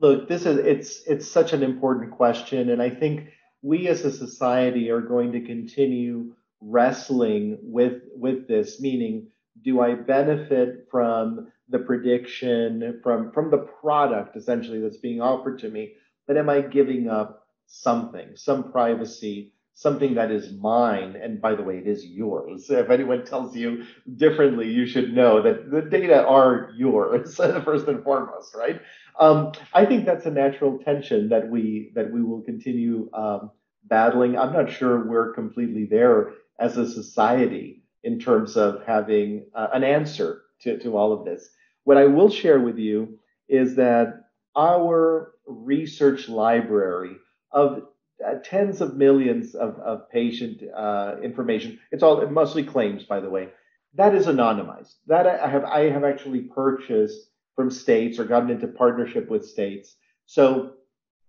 Look, 0.00 0.28
this 0.28 0.46
is 0.46 0.58
it's 0.58 1.02
it's 1.06 1.28
such 1.28 1.52
an 1.52 1.62
important 1.62 2.12
question, 2.12 2.70
and 2.70 2.80
I 2.80 2.90
think 2.90 3.28
we 3.60 3.88
as 3.88 4.04
a 4.04 4.12
society 4.12 4.90
are 4.90 5.00
going 5.00 5.32
to 5.32 5.40
continue 5.40 6.34
wrestling 6.60 7.58
with 7.62 8.02
with 8.14 8.48
this. 8.48 8.80
Meaning, 8.80 9.28
do 9.62 9.80
I 9.80 9.94
benefit 9.94 10.86
from 10.90 11.48
the 11.68 11.80
prediction 11.80 13.00
from 13.02 13.32
from 13.32 13.50
the 13.50 13.58
product 13.80 14.36
essentially 14.36 14.80
that's 14.80 14.96
being 14.96 15.20
offered 15.20 15.58
to 15.60 15.68
me, 15.68 15.94
but 16.26 16.36
am 16.36 16.48
I 16.48 16.60
giving 16.62 17.08
up 17.08 17.46
something, 17.66 18.36
some 18.36 18.70
privacy, 18.70 19.51
something 19.74 20.14
that 20.14 20.30
is 20.30 20.52
mine. 20.52 21.16
And 21.16 21.40
by 21.40 21.54
the 21.54 21.62
way, 21.62 21.78
it 21.78 21.86
is 21.86 22.04
yours. 22.04 22.70
If 22.70 22.90
anyone 22.90 23.24
tells 23.24 23.56
you 23.56 23.84
differently, 24.16 24.68
you 24.68 24.86
should 24.86 25.14
know 25.14 25.42
that 25.42 25.70
the 25.70 25.82
data 25.82 26.26
are 26.26 26.70
yours 26.76 27.36
first 27.64 27.88
and 27.88 28.02
foremost, 28.04 28.54
right? 28.54 28.80
Um, 29.18 29.52
I 29.72 29.84
think 29.84 30.04
that's 30.04 30.26
a 30.26 30.30
natural 30.30 30.78
tension 30.78 31.28
that 31.30 31.48
we 31.48 31.92
that 31.94 32.10
we 32.10 32.22
will 32.22 32.42
continue 32.42 33.10
um, 33.12 33.50
battling. 33.84 34.38
I'm 34.38 34.52
not 34.52 34.70
sure 34.70 35.06
we're 35.06 35.34
completely 35.34 35.86
there 35.86 36.32
as 36.58 36.76
a 36.76 36.88
society 36.88 37.82
in 38.04 38.18
terms 38.18 38.56
of 38.56 38.82
having 38.84 39.46
uh, 39.54 39.68
an 39.72 39.84
answer 39.84 40.42
to, 40.62 40.78
to 40.78 40.96
all 40.96 41.12
of 41.12 41.24
this. 41.24 41.50
What 41.84 41.96
I 41.96 42.06
will 42.06 42.30
share 42.30 42.60
with 42.60 42.78
you 42.78 43.18
is 43.48 43.74
that 43.76 44.24
our 44.56 45.32
research 45.46 46.28
library 46.28 47.16
of 47.50 47.82
uh, 48.26 48.34
tens 48.44 48.80
of 48.80 48.96
millions 48.96 49.54
of, 49.54 49.78
of 49.78 50.08
patient 50.10 50.62
uh, 50.74 51.16
information. 51.22 51.78
It's 51.90 52.02
all 52.02 52.26
mostly 52.28 52.64
claims, 52.64 53.04
by 53.04 53.20
the 53.20 53.30
way. 53.30 53.48
That 53.94 54.14
is 54.14 54.26
anonymized. 54.26 54.94
That 55.06 55.26
I 55.26 55.48
have 55.48 55.64
I 55.64 55.90
have 55.90 56.04
actually 56.04 56.42
purchased 56.42 57.28
from 57.54 57.70
states 57.70 58.18
or 58.18 58.24
gotten 58.24 58.50
into 58.50 58.66
partnership 58.66 59.28
with 59.28 59.46
states. 59.46 59.96
So 60.26 60.74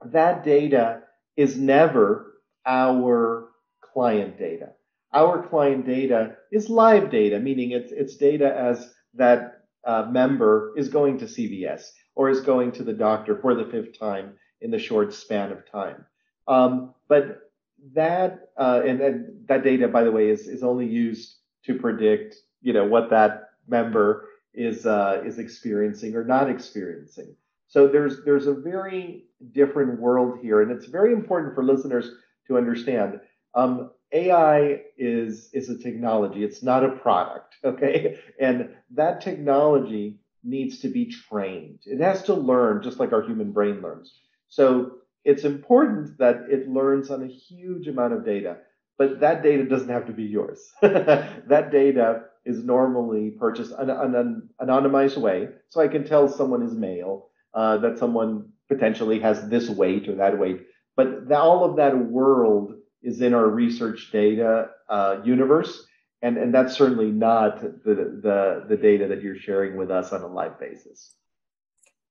that 0.05 0.43
data 0.43 1.01
is 1.35 1.57
never 1.57 2.33
our 2.65 3.49
client 3.81 4.37
data. 4.37 4.69
Our 5.13 5.47
client 5.47 5.85
data 5.85 6.37
is 6.51 6.69
live 6.69 7.11
data, 7.11 7.39
meaning 7.39 7.71
it's 7.71 7.91
it's 7.91 8.15
data 8.15 8.55
as 8.55 8.93
that 9.15 9.63
uh, 9.85 10.07
member 10.09 10.73
is 10.77 10.89
going 10.89 11.17
to 11.19 11.25
CVS 11.25 11.83
or 12.15 12.29
is 12.29 12.41
going 12.41 12.71
to 12.73 12.83
the 12.83 12.93
doctor 12.93 13.37
for 13.41 13.55
the 13.55 13.65
fifth 13.65 13.99
time 13.99 14.33
in 14.61 14.71
the 14.71 14.79
short 14.79 15.13
span 15.13 15.51
of 15.51 15.69
time. 15.69 16.05
Um, 16.47 16.93
but 17.07 17.51
that 17.93 18.49
uh, 18.57 18.81
and, 18.85 19.45
that 19.47 19.63
data, 19.63 19.87
by 19.87 20.03
the 20.03 20.11
way, 20.11 20.29
is 20.29 20.47
is 20.47 20.63
only 20.63 20.87
used 20.87 21.37
to 21.65 21.75
predict, 21.75 22.35
you 22.61 22.73
know, 22.73 22.85
what 22.85 23.09
that 23.09 23.49
member 23.67 24.29
is 24.53 24.85
uh, 24.85 25.21
is 25.25 25.39
experiencing 25.39 26.15
or 26.15 26.23
not 26.23 26.49
experiencing. 26.49 27.35
So 27.67 27.87
there's 27.87 28.23
there's 28.23 28.47
a 28.47 28.53
very 28.53 29.25
different 29.51 29.99
world 29.99 30.39
here, 30.41 30.61
and 30.61 30.71
it's 30.71 30.85
very 30.85 31.13
important 31.13 31.55
for 31.55 31.63
listeners 31.63 32.09
to 32.47 32.57
understand. 32.57 33.19
Um, 33.55 33.91
AI 34.11 34.81
is 34.97 35.49
is 35.53 35.69
a 35.69 35.77
technology. 35.77 36.43
It's 36.43 36.63
not 36.63 36.83
a 36.83 36.89
product. 36.89 37.55
Okay, 37.65 38.19
and 38.41 38.75
that 38.91 39.21
technology 39.21 40.19
needs 40.43 40.79
to 40.79 40.89
be 40.89 41.05
trained. 41.05 41.79
It 41.85 42.01
has 42.01 42.23
to 42.23 42.33
learn 42.33 42.83
just 42.83 42.99
like 42.99 43.13
our 43.13 43.21
human 43.21 43.53
brain 43.53 43.81
learns. 43.81 44.19
So 44.49 44.97
it's 45.25 45.43
important 45.43 46.17
that 46.17 46.45
it 46.49 46.67
learns 46.67 47.09
on 47.09 47.23
a 47.23 47.27
huge 47.27 47.87
amount 47.87 48.13
of 48.13 48.25
data, 48.25 48.57
but 48.97 49.19
that 49.21 49.43
data 49.43 49.63
doesn't 49.65 49.89
have 49.89 50.07
to 50.07 50.13
be 50.13 50.23
yours. 50.23 50.59
that 50.81 51.71
data 51.71 52.23
is 52.45 52.63
normally 52.63 53.31
purchased 53.31 53.71
in 53.79 53.89
an 53.89 54.49
anonymized 54.61 55.17
way, 55.17 55.47
so 55.69 55.81
I 55.81 55.87
can 55.87 56.05
tell 56.05 56.27
someone 56.27 56.61
is 56.61 56.73
male, 56.73 57.29
uh, 57.53 57.77
that 57.77 57.97
someone 57.97 58.49
potentially 58.69 59.19
has 59.19 59.47
this 59.49 59.69
weight 59.69 60.09
or 60.09 60.15
that 60.15 60.37
weight. 60.37 60.61
But 60.95 61.27
the, 61.27 61.37
all 61.37 61.63
of 61.63 61.77
that 61.77 61.97
world 61.97 62.73
is 63.01 63.21
in 63.21 63.33
our 63.33 63.47
research 63.47 64.09
data 64.11 64.69
uh, 64.89 65.17
universe, 65.23 65.85
and 66.21 66.37
and 66.37 66.53
that's 66.53 66.75
certainly 66.75 67.11
not 67.11 67.61
the, 67.61 68.19
the 68.21 68.65
the 68.69 68.77
data 68.77 69.07
that 69.07 69.21
you're 69.21 69.37
sharing 69.37 69.77
with 69.77 69.89
us 69.91 70.11
on 70.11 70.21
a 70.21 70.27
live 70.27 70.59
basis. 70.59 71.15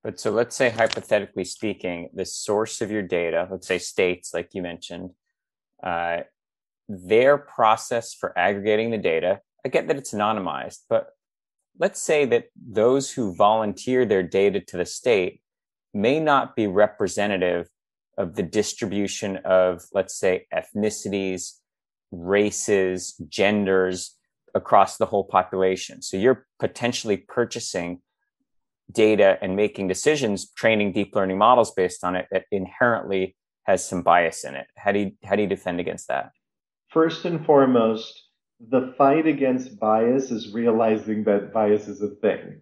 But 0.03 0.19
so 0.19 0.31
let's 0.31 0.55
say 0.55 0.69
hypothetically 0.69 1.45
speaking, 1.45 2.09
the 2.13 2.25
source 2.25 2.81
of 2.81 2.91
your 2.91 3.01
data, 3.01 3.47
let's 3.49 3.67
say 3.67 3.79
states, 3.79 4.33
like 4.33 4.49
you 4.53 4.61
mentioned, 4.61 5.11
uh, 5.81 6.21
their 6.89 7.37
process 7.37 8.13
for 8.13 8.37
aggregating 8.37 8.91
the 8.91 8.97
data. 8.97 9.39
I 9.65 9.69
get 9.69 9.87
that 9.87 9.97
it's 9.97 10.13
anonymized, 10.13 10.81
but 10.89 11.11
let's 11.79 12.01
say 12.01 12.25
that 12.25 12.47
those 12.55 13.11
who 13.11 13.33
volunteer 13.33 14.05
their 14.05 14.23
data 14.23 14.59
to 14.59 14.77
the 14.77 14.85
state 14.85 15.41
may 15.93 16.19
not 16.19 16.55
be 16.55 16.67
representative 16.67 17.69
of 18.17 18.35
the 18.35 18.43
distribution 18.43 19.37
of, 19.37 19.85
let's 19.93 20.15
say, 20.15 20.47
ethnicities, 20.53 21.59
races, 22.11 23.15
genders 23.29 24.17
across 24.53 24.97
the 24.97 25.05
whole 25.05 25.23
population. 25.23 26.01
So 26.01 26.17
you're 26.17 26.45
potentially 26.59 27.17
purchasing 27.17 28.01
data 28.91 29.37
and 29.41 29.55
making 29.55 29.87
decisions, 29.87 30.51
training 30.51 30.91
deep 30.91 31.15
learning 31.15 31.37
models 31.37 31.71
based 31.71 32.03
on 32.03 32.15
it 32.15 32.27
that 32.31 32.45
inherently 32.51 33.35
has 33.63 33.87
some 33.87 34.01
bias 34.01 34.43
in 34.43 34.55
it. 34.55 34.67
How 34.77 34.91
do 34.91 34.99
you, 34.99 35.11
how 35.23 35.35
do 35.35 35.41
you 35.41 35.47
defend 35.47 35.79
against 35.79 36.07
that? 36.09 36.31
First 36.89 37.25
and 37.25 37.45
foremost, 37.45 38.21
the 38.59 38.93
fight 38.97 39.25
against 39.25 39.79
bias 39.79 40.31
is 40.31 40.53
realizing 40.53 41.23
that 41.23 41.53
bias 41.53 41.87
is 41.87 42.01
a 42.01 42.09
thing 42.09 42.61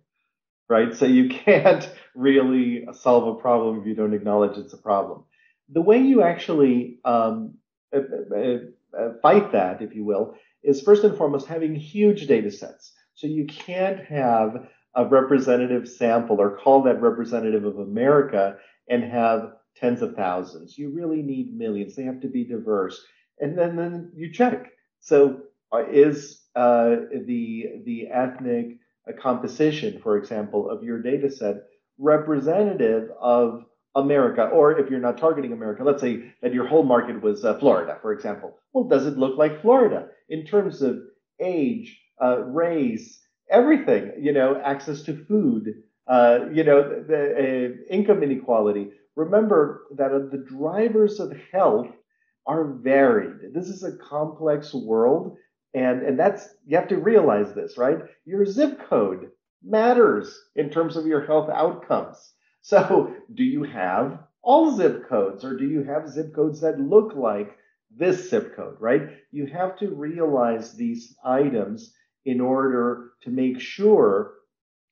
right? 0.72 0.96
So 0.96 1.06
you 1.06 1.30
can't 1.46 1.88
really 2.16 2.88
solve 2.94 3.28
a 3.28 3.40
problem 3.40 3.80
if 3.80 3.86
you 3.86 3.94
don't 3.94 4.14
acknowledge 4.14 4.58
it's 4.58 4.74
a 4.74 4.78
problem. 4.78 5.26
The 5.70 5.82
way 5.82 6.00
you 6.00 6.24
actually 6.24 7.00
um, 7.06 7.56
uh, 7.94 8.00
uh, 8.00 8.58
uh, 8.98 9.10
fight 9.22 9.52
that, 9.52 9.82
if 9.82 9.94
you 9.94 10.06
will, 10.06 10.36
is 10.64 10.82
first 10.82 11.04
and 11.04 11.18
foremost 11.18 11.48
having 11.48 11.76
huge 11.76 12.26
data 12.28 12.52
sets. 12.52 12.94
So 13.16 13.28
you 13.28 13.46
can't 13.46 14.04
have 14.06 14.68
a 14.96 15.06
representative 15.06 15.88
sample 15.88 16.42
or 16.42 16.58
call 16.58 16.84
that 16.84 17.02
representative 17.02 17.66
of 17.66 17.80
America 17.80 18.58
and 18.90 19.04
have 19.04 19.54
tens 19.76 20.02
of 20.02 20.16
thousands. 20.16 20.78
You 20.78 20.90
really 20.90 21.22
need 21.22 21.58
millions. 21.58 21.96
They 21.96 22.04
have 22.04 22.22
to 22.22 22.28
be 22.28 22.44
diverse. 22.44 23.02
And 23.40 23.58
then, 23.58 23.76
then 23.76 24.12
you 24.16 24.32
check. 24.32 24.72
So 25.00 25.42
uh, 25.74 25.86
is 25.90 26.42
uh, 26.56 26.96
the 27.26 27.82
the 27.86 28.10
ethnic 28.10 28.78
composition, 29.20 30.00
for 30.02 30.18
example, 30.18 30.70
of 30.70 30.84
your 30.84 31.02
data 31.02 31.30
set 31.30 31.64
representative 31.98 33.10
of 33.20 33.66
America, 33.96 34.46
or 34.46 34.78
if 34.78 34.90
you're 34.90 35.00
not 35.00 35.18
targeting 35.18 35.54
America, 35.54 35.84
let's 35.84 36.02
say 36.02 36.34
that 36.42 36.54
your 36.54 36.68
whole 36.68 36.84
market 36.84 37.22
was 37.22 37.44
uh, 37.44 37.58
Florida, 37.60 37.98
for 38.02 38.14
example. 38.14 38.58
Well, 38.74 38.86
does 38.86 39.06
it 39.06 39.18
look 39.18 39.38
like 39.38 39.62
Florida 39.62 40.08
in 40.30 40.46
terms 40.46 40.82
of 40.82 41.00
age, 41.42 42.00
uh, 42.22 42.40
race, 42.40 43.20
everything? 43.52 44.14
You 44.20 44.34
know, 44.34 44.60
access 44.64 45.04
to 45.04 45.26
food, 45.26 45.84
uh, 46.08 46.40
you 46.52 46.64
know, 46.64 46.82
the, 46.82 47.06
the 47.08 47.66
uh, 47.66 47.96
income 47.96 48.24
inequality. 48.24 48.92
Remember 49.16 49.88
that 49.98 50.30
the 50.32 50.38
drivers 50.38 51.20
of 51.20 51.34
health 51.52 51.88
are 52.48 52.66
varied. 52.66 53.54
This 53.54 53.68
is 53.68 53.84
a 53.84 53.98
complex 53.98 54.74
world 54.74 55.38
and, 55.74 56.02
and 56.02 56.20
that's, 56.20 56.50
you 56.66 56.78
have 56.78 56.90
to 56.90 56.98
realize 56.98 57.54
this, 57.54 57.78
right? 57.78 58.00
Your 58.26 58.46
zip 58.46 58.90
code 58.90 59.32
matters 59.64 60.38
in 60.56 60.70
terms 60.70 60.98
of 60.98 61.06
your 61.06 61.26
health 61.26 61.50
outcomes. 61.50 62.34
So, 62.62 63.16
do 63.34 63.44
you 63.44 63.64
have 63.64 64.20
all 64.44 64.76
zip 64.76 65.08
codes 65.08 65.46
or 65.46 65.58
do 65.58 65.66
you 65.66 65.84
have 65.84 66.10
zip 66.10 66.36
codes 66.36 66.62
that 66.62 66.80
look 66.80 67.16
like 67.16 67.58
this 67.90 68.30
zip 68.30 68.56
code, 68.56 68.76
right? 68.80 69.10
You 69.32 69.46
have 69.48 69.78
to 69.80 69.96
realize 69.96 70.74
these 70.74 71.16
items 71.24 71.94
in 72.26 72.42
order 72.42 73.12
to 73.24 73.30
make 73.30 73.60
sure 73.60 74.34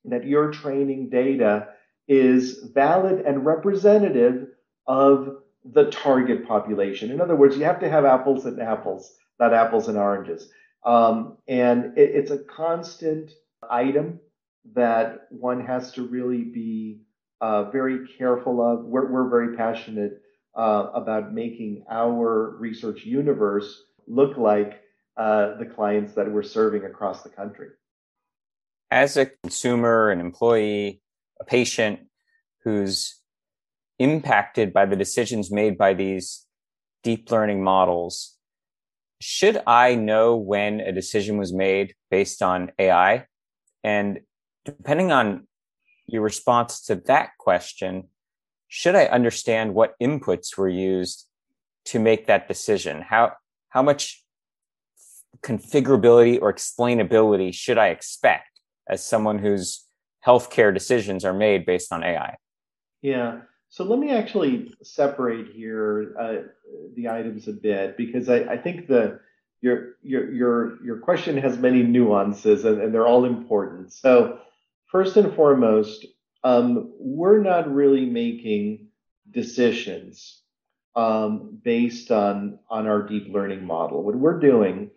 that 0.05 0.25
your 0.25 0.51
training 0.51 1.09
data 1.09 1.69
is 2.07 2.59
valid 2.73 3.25
and 3.25 3.45
representative 3.45 4.47
of 4.87 5.37
the 5.63 5.91
target 5.91 6.47
population. 6.47 7.11
In 7.11 7.21
other 7.21 7.35
words, 7.35 7.57
you 7.57 7.65
have 7.65 7.79
to 7.81 7.89
have 7.89 8.05
apples 8.05 8.45
and 8.45 8.59
apples, 8.61 9.13
not 9.39 9.53
apples 9.53 9.87
and 9.87 9.97
oranges. 9.97 10.49
Um, 10.85 11.37
and 11.47 11.97
it, 11.97 12.11
it's 12.15 12.31
a 12.31 12.39
constant 12.39 13.31
item 13.69 14.19
that 14.73 15.27
one 15.29 15.65
has 15.65 15.91
to 15.93 16.07
really 16.07 16.43
be 16.43 17.01
uh, 17.41 17.69
very 17.71 18.07
careful 18.17 18.61
of. 18.61 18.85
We're, 18.85 19.11
we're 19.11 19.29
very 19.29 19.55
passionate 19.55 20.21
uh, 20.55 20.89
about 20.93 21.33
making 21.33 21.85
our 21.89 22.55
research 22.57 23.05
universe 23.05 23.83
look 24.07 24.37
like 24.37 24.81
uh, 25.19 25.57
the 25.57 25.65
clients 25.65 26.13
that 26.13 26.31
we're 26.31 26.41
serving 26.41 26.85
across 26.85 27.23
the 27.23 27.29
country. 27.29 27.67
As 28.89 29.17
a 29.17 29.25
consumer, 29.25 30.11
an 30.11 30.21
employee, 30.21 31.01
a 31.41 31.43
patient 31.43 31.99
who's 32.63 33.19
impacted 33.99 34.71
by 34.71 34.85
the 34.85 34.95
decisions 34.95 35.51
made 35.51 35.77
by 35.77 35.93
these 35.93 36.45
deep 37.03 37.29
learning 37.29 37.61
models, 37.61 38.37
should 39.19 39.61
I 39.67 39.95
know 39.95 40.37
when 40.37 40.79
a 40.79 40.93
decision 40.93 41.37
was 41.37 41.51
made 41.51 41.95
based 42.09 42.41
on 42.41 42.71
AI? 42.79 43.25
And 43.83 44.21
depending 44.63 45.11
on 45.11 45.47
your 46.07 46.21
response 46.21 46.81
to 46.85 46.95
that 47.07 47.31
question, 47.37 48.05
should 48.69 48.95
I 48.95 49.07
understand 49.07 49.73
what 49.73 49.95
inputs 50.01 50.57
were 50.57 50.69
used 50.69 51.27
to 51.85 51.99
make 51.99 52.27
that 52.27 52.47
decision? 52.47 53.01
How, 53.01 53.33
how 53.67 53.83
much 53.83 54.23
configurability 55.41 56.39
or 56.41 56.53
explainability 56.53 57.53
should 57.53 57.77
I 57.77 57.87
expect 57.87 58.59
as 58.89 59.05
someone 59.05 59.39
whose 59.39 59.85
healthcare 60.25 60.73
decisions 60.73 61.23
are 61.23 61.33
made 61.33 61.65
based 61.65 61.93
on 61.93 62.03
AI? 62.03 62.35
Yeah. 63.01 63.41
So 63.69 63.83
let 63.83 63.99
me 63.99 64.11
actually 64.11 64.73
separate 64.81 65.53
here 65.53 66.15
uh, 66.19 66.35
the 66.95 67.09
items 67.09 67.47
a 67.47 67.53
bit 67.53 67.97
because 67.97 68.27
I, 68.27 68.39
I, 68.39 68.57
think 68.57 68.87
the 68.87 69.19
your 69.61 69.93
your 70.01 70.31
your 70.31 70.83
your 70.83 70.97
question 70.97 71.37
has 71.37 71.57
many 71.57 71.83
nuances 71.83 72.65
and, 72.65 72.81
and 72.81 72.93
they're 72.93 73.07
all 73.07 73.25
important. 73.25 73.93
So 73.93 74.39
first 74.87 75.17
and 75.17 75.33
foremost, 75.35 76.05
um, 76.43 76.91
we're 76.97 77.41
not 77.41 77.71
really 77.71 78.05
making 78.05 78.87
decisions 79.29 80.41
um, 80.95 81.59
based 81.63 82.11
on 82.11 82.59
on 82.69 82.87
our 82.87 83.03
deep 83.03 83.31
learning 83.31 83.63
model. 83.65 84.01
What 84.01 84.15
we're 84.15 84.39
doing 84.39 84.89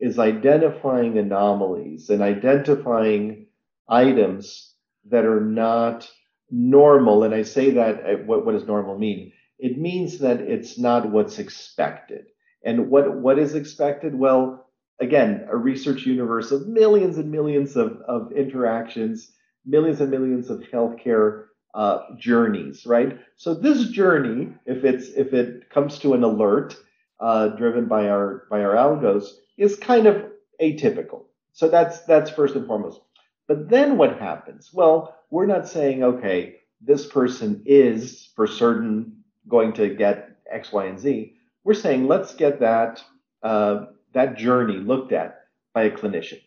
is 0.00 0.18
identifying 0.18 1.18
anomalies 1.18 2.10
and 2.10 2.22
identifying 2.22 3.46
items 3.88 4.74
that 5.10 5.24
are 5.24 5.40
not 5.40 6.10
normal, 6.50 7.22
and 7.22 7.34
I 7.34 7.42
say 7.42 7.70
that, 7.72 8.04
uh, 8.04 8.16
what, 8.24 8.44
what 8.44 8.52
does 8.52 8.66
normal 8.66 8.98
mean? 8.98 9.32
It 9.58 9.78
means 9.78 10.18
that 10.18 10.40
it's 10.40 10.78
not 10.78 11.10
what's 11.10 11.38
expected. 11.38 12.26
And 12.64 12.90
what, 12.90 13.14
what 13.14 13.38
is 13.38 13.54
expected? 13.54 14.14
Well, 14.14 14.66
again, 15.00 15.46
a 15.50 15.56
research 15.56 16.06
universe 16.06 16.50
of 16.50 16.66
millions 16.66 17.18
and 17.18 17.30
millions 17.30 17.76
of, 17.76 17.98
of 18.06 18.32
interactions, 18.32 19.32
millions 19.64 20.00
and 20.00 20.10
millions 20.10 20.50
of 20.50 20.60
healthcare 20.72 21.44
uh, 21.74 22.00
journeys, 22.18 22.84
right? 22.86 23.18
So 23.36 23.54
this 23.54 23.88
journey, 23.88 24.52
if 24.66 24.84
it's 24.84 25.08
if 25.08 25.32
it 25.32 25.70
comes 25.70 25.98
to 26.00 26.14
an 26.14 26.24
alert 26.24 26.76
uh, 27.20 27.48
driven 27.48 27.86
by 27.86 28.08
our 28.08 28.46
by 28.50 28.62
our 28.62 28.74
algos, 28.74 29.28
is 29.58 29.76
kind 29.76 30.06
of 30.06 30.24
atypical. 30.60 31.24
So 31.52 31.68
that's 31.68 32.00
that's 32.00 32.30
first 32.30 32.54
and 32.54 32.66
foremost. 32.66 33.00
But 33.46 33.68
then 33.68 33.98
what 33.98 34.18
happens? 34.18 34.70
Well, 34.72 35.16
we're 35.30 35.46
not 35.46 35.68
saying, 35.68 36.02
okay, 36.02 36.56
this 36.80 37.06
person 37.06 37.62
is 37.66 38.30
for 38.36 38.46
certain 38.46 39.24
going 39.48 39.72
to 39.74 39.94
get 39.94 40.36
X, 40.50 40.72
Y, 40.72 40.86
and 40.86 40.98
Z. 40.98 41.34
We're 41.64 41.74
saying 41.74 42.06
let's 42.06 42.34
get 42.34 42.60
that 42.60 43.02
uh, 43.42 43.86
that 44.12 44.38
journey 44.38 44.76
looked 44.76 45.12
at 45.12 45.40
by 45.74 45.84
a 45.84 45.90
clinician. 45.90 46.40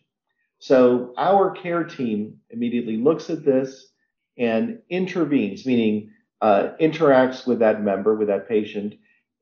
So 0.58 1.12
our 1.16 1.50
care 1.50 1.84
team 1.84 2.40
immediately 2.50 2.96
looks 2.96 3.30
at 3.30 3.44
this 3.44 3.86
and 4.38 4.80
intervenes, 4.88 5.66
meaning 5.66 6.10
uh, 6.40 6.70
interacts 6.80 7.46
with 7.46 7.58
that 7.60 7.82
member, 7.82 8.14
with 8.14 8.28
that 8.28 8.48
patient, 8.48 8.94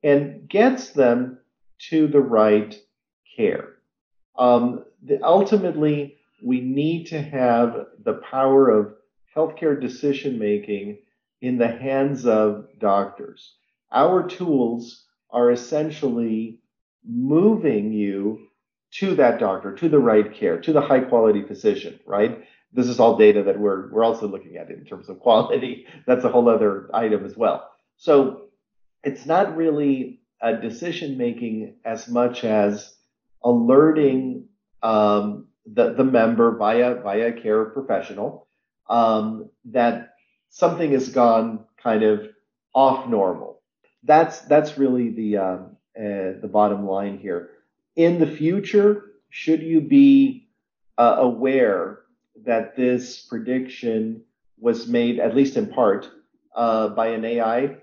and 0.03 0.49
gets 0.49 0.91
them 0.91 1.39
to 1.91 2.07
the 2.07 2.21
right 2.21 2.77
care. 3.37 3.75
Um, 4.37 4.85
the, 5.03 5.23
ultimately, 5.23 6.19
we 6.43 6.61
need 6.61 7.07
to 7.09 7.21
have 7.21 7.87
the 8.05 8.15
power 8.15 8.71
of 8.71 8.95
healthcare 9.35 9.81
decision 9.81 10.39
making 10.39 10.99
in 11.41 11.59
the 11.59 11.69
hands 11.69 12.27
of 12.27 12.67
doctors. 12.79 13.55
Our 13.91 14.29
tools 14.29 15.05
are 15.31 15.51
essentially 15.51 16.61
moving 17.07 17.93
you 17.93 18.49
to 18.93 19.15
that 19.17 19.41
doctor, 19.41 19.75
to 19.75 19.89
the 19.89 19.99
right 19.99 20.33
care, 20.35 20.61
to 20.61 20.73
the 20.73 20.81
high 20.81 21.01
quality 21.01 21.43
physician, 21.43 21.99
right? 22.07 22.45
This 22.73 22.87
is 22.87 23.01
all 23.01 23.17
data 23.17 23.43
that 23.43 23.59
we're 23.59 23.91
we're 23.91 24.05
also 24.05 24.29
looking 24.29 24.57
at 24.57 24.71
in 24.71 24.85
terms 24.85 25.09
of 25.09 25.19
quality. 25.21 25.87
That's 26.07 26.25
a 26.25 26.29
whole 26.29 26.49
other 26.49 26.91
item 26.95 27.25
as 27.25 27.37
well. 27.37 27.71
So 27.97 28.42
it's 29.05 29.27
not 29.27 29.57
really 29.57 30.21
a 30.41 30.57
decision 30.57 31.17
making 31.17 31.75
as 31.85 32.09
much 32.09 32.45
as 32.45 32.95
alerting 33.45 34.47
um, 34.83 35.47
the 35.67 35.93
the 35.93 36.05
member 36.05 36.57
via 36.57 36.97
via 36.97 37.29
a 37.29 37.33
care 37.33 37.65
professional 37.67 38.47
um, 38.89 39.49
that 39.65 40.15
something 40.51 40.93
has 40.93 41.09
gone 41.09 41.65
kind 41.83 42.03
of 42.03 42.29
off 42.75 43.09
normal. 43.09 43.61
That's 44.03 44.41
that's 44.41 44.79
really 44.79 45.11
the 45.11 45.37
um, 45.37 45.77
uh, 45.97 46.41
the 46.41 46.51
bottom 46.51 46.87
line 46.87 47.19
here. 47.19 47.51
In 47.97 48.19
the 48.19 48.27
future, 48.27 49.13
should 49.31 49.63
you 49.63 49.81
be 49.81 50.49
uh, 50.99 51.17
aware 51.19 52.01
that 52.45 52.77
this 52.77 53.21
prediction 53.23 54.23
was 54.59 54.87
made, 54.87 55.19
at 55.21 55.37
least 55.37 55.57
in 55.57 55.67
part, 55.67 56.09
uh, 56.57 56.89
by 56.89 57.09
an 57.09 57.25
AI? 57.25 57.77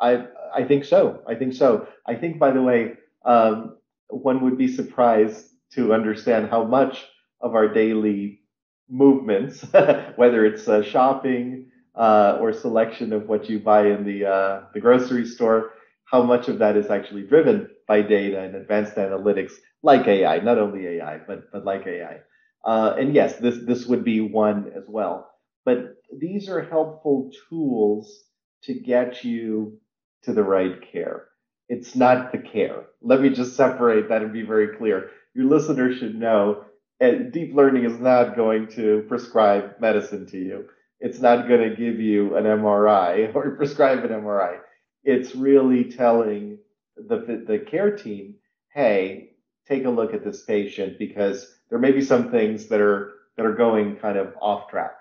I 0.00 0.26
I 0.52 0.64
think 0.64 0.84
so. 0.84 1.22
I 1.26 1.34
think 1.34 1.54
so. 1.54 1.86
I 2.06 2.14
think, 2.14 2.38
by 2.38 2.50
the 2.50 2.62
way, 2.62 2.94
um, 3.24 3.76
one 4.08 4.42
would 4.42 4.58
be 4.58 4.68
surprised 4.68 5.46
to 5.72 5.92
understand 5.94 6.48
how 6.50 6.64
much 6.64 7.06
of 7.40 7.54
our 7.54 7.68
daily 7.68 8.40
movements, 8.88 9.62
whether 10.16 10.44
it's 10.44 10.68
uh, 10.68 10.82
shopping 10.82 11.70
uh, 11.94 12.38
or 12.40 12.52
selection 12.52 13.12
of 13.12 13.28
what 13.28 13.48
you 13.48 13.58
buy 13.58 13.86
in 13.86 14.04
the 14.04 14.24
uh, 14.26 14.62
the 14.74 14.80
grocery 14.80 15.24
store, 15.26 15.72
how 16.04 16.22
much 16.22 16.48
of 16.48 16.58
that 16.58 16.76
is 16.76 16.90
actually 16.90 17.22
driven 17.22 17.68
by 17.88 18.02
data 18.02 18.40
and 18.40 18.54
advanced 18.54 18.94
analytics, 18.96 19.52
like 19.82 20.06
AI, 20.06 20.38
not 20.40 20.58
only 20.58 20.86
AI, 20.86 21.18
but 21.18 21.50
but 21.52 21.64
like 21.64 21.86
AI. 21.86 22.20
Uh, 22.64 22.94
and 22.98 23.14
yes, 23.14 23.36
this 23.38 23.58
this 23.66 23.86
would 23.86 24.04
be 24.04 24.20
one 24.20 24.70
as 24.76 24.84
well. 24.88 25.30
But 25.64 25.96
these 26.18 26.48
are 26.48 26.62
helpful 26.62 27.30
tools 27.48 28.24
to 28.64 28.74
get 28.74 29.24
you 29.24 29.78
to 30.24 30.32
the 30.32 30.42
right 30.42 30.80
care. 30.92 31.26
It's 31.68 31.94
not 31.94 32.32
the 32.32 32.38
care. 32.38 32.84
Let 33.00 33.20
me 33.20 33.30
just 33.30 33.56
separate 33.56 34.08
that 34.08 34.22
and 34.22 34.32
be 34.32 34.42
very 34.42 34.76
clear. 34.76 35.10
Your 35.34 35.46
listeners 35.46 35.98
should 35.98 36.14
know 36.14 36.64
eh, 37.00 37.18
deep 37.30 37.54
learning 37.54 37.84
is 37.84 37.98
not 37.98 38.36
going 38.36 38.68
to 38.68 39.04
prescribe 39.08 39.80
medicine 39.80 40.26
to 40.26 40.38
you. 40.38 40.68
It's 41.00 41.20
not 41.20 41.48
going 41.48 41.68
to 41.68 41.76
give 41.76 42.00
you 42.00 42.36
an 42.36 42.44
MRI 42.44 43.32
or 43.34 43.56
prescribe 43.56 44.04
an 44.04 44.10
MRI. 44.10 44.58
It's 45.02 45.34
really 45.34 45.84
telling 45.84 46.58
the, 46.96 47.44
the 47.46 47.58
care 47.58 47.96
team, 47.96 48.36
hey, 48.72 49.30
take 49.68 49.84
a 49.84 49.90
look 49.90 50.14
at 50.14 50.24
this 50.24 50.42
patient 50.44 50.98
because 50.98 51.54
there 51.70 51.78
may 51.78 51.92
be 51.92 52.02
some 52.02 52.30
things 52.30 52.66
that 52.66 52.80
are 52.80 53.12
that 53.36 53.44
are 53.44 53.54
going 53.54 53.96
kind 53.96 54.16
of 54.16 54.32
off 54.40 54.68
track. 54.68 54.94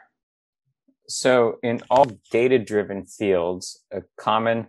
So 1.08 1.60
in 1.62 1.82
all 1.90 2.06
data-driven 2.32 3.06
fields, 3.06 3.84
a 3.92 4.02
common 4.18 4.68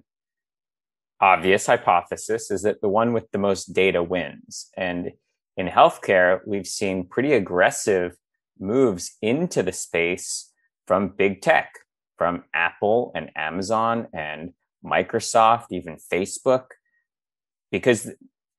obvious 1.25 1.67
hypothesis 1.67 2.51
is 2.51 2.61
that 2.63 2.83
the 2.83 2.89
one 2.89 3.15
with 3.15 3.31
the 3.31 3.39
most 3.39 3.73
data 3.73 4.03
wins. 4.03 4.69
And 4.77 5.13
in 5.57 5.67
healthcare, 5.69 6.41
we've 6.47 6.67
seen 6.67 7.07
pretty 7.07 7.33
aggressive 7.33 8.15
moves 8.61 9.17
into 9.23 9.63
the 9.63 9.73
space 9.73 10.53
from 10.87 11.09
big 11.09 11.41
tech, 11.41 11.71
from 12.19 12.45
Apple 12.53 13.11
and 13.15 13.31
Amazon 13.37 14.07
and 14.13 14.53
Microsoft, 14.85 15.69
even 15.71 15.97
Facebook, 16.13 16.67
because 17.73 18.11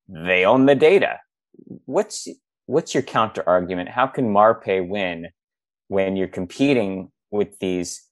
they 0.10 0.44
own 0.44 0.66
the 0.66 0.74
data. 0.74 1.20
What's 1.86 2.28
what's 2.66 2.96
your 2.96 3.04
counter 3.04 3.44
argument? 3.46 3.90
How 3.90 4.08
can 4.08 4.34
Marpai 4.34 4.88
win 4.88 5.28
when 5.88 6.16
you're 6.16 6.28
competing 6.28 7.12
with 7.30 7.60
these 7.60 8.10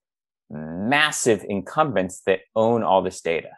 massive 0.52 1.44
incumbents 1.50 2.22
that 2.28 2.42
own 2.56 2.84
all 2.84 3.02
this 3.02 3.20
data? 3.20 3.50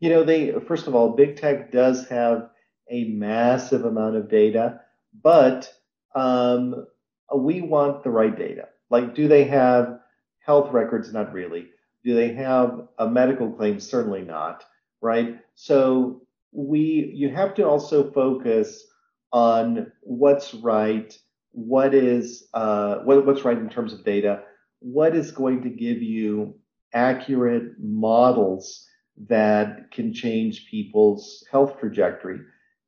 You 0.00 0.10
know, 0.10 0.24
they 0.24 0.52
first 0.66 0.86
of 0.86 0.94
all, 0.94 1.10
big 1.10 1.36
tech 1.36 1.70
does 1.70 2.08
have 2.08 2.50
a 2.90 3.04
massive 3.04 3.84
amount 3.84 4.16
of 4.16 4.28
data, 4.28 4.80
but 5.22 5.72
um, 6.14 6.86
we 7.34 7.60
want 7.60 8.02
the 8.02 8.10
right 8.10 8.36
data. 8.36 8.68
Like, 8.90 9.14
do 9.14 9.28
they 9.28 9.44
have 9.44 10.00
health 10.40 10.72
records? 10.72 11.12
Not 11.12 11.32
really. 11.32 11.68
Do 12.04 12.14
they 12.14 12.32
have 12.32 12.88
a 12.98 13.08
medical 13.08 13.50
claim? 13.52 13.78
Certainly 13.78 14.22
not. 14.22 14.64
Right. 15.00 15.38
So 15.54 16.22
we, 16.52 17.12
you 17.14 17.30
have 17.30 17.54
to 17.54 17.62
also 17.62 18.10
focus 18.10 18.84
on 19.32 19.92
what's 20.02 20.54
right, 20.54 21.16
what 21.52 21.94
is 21.94 22.48
uh, 22.54 22.96
what, 22.98 23.24
what's 23.26 23.44
right 23.44 23.58
in 23.58 23.68
terms 23.68 23.92
of 23.92 24.04
data, 24.04 24.42
what 24.80 25.14
is 25.14 25.30
going 25.30 25.62
to 25.62 25.68
give 25.68 26.02
you 26.02 26.54
accurate 26.92 27.74
models 27.78 28.86
that 29.28 29.90
can 29.90 30.12
change 30.12 30.66
people's 30.70 31.44
health 31.50 31.78
trajectory 31.78 32.40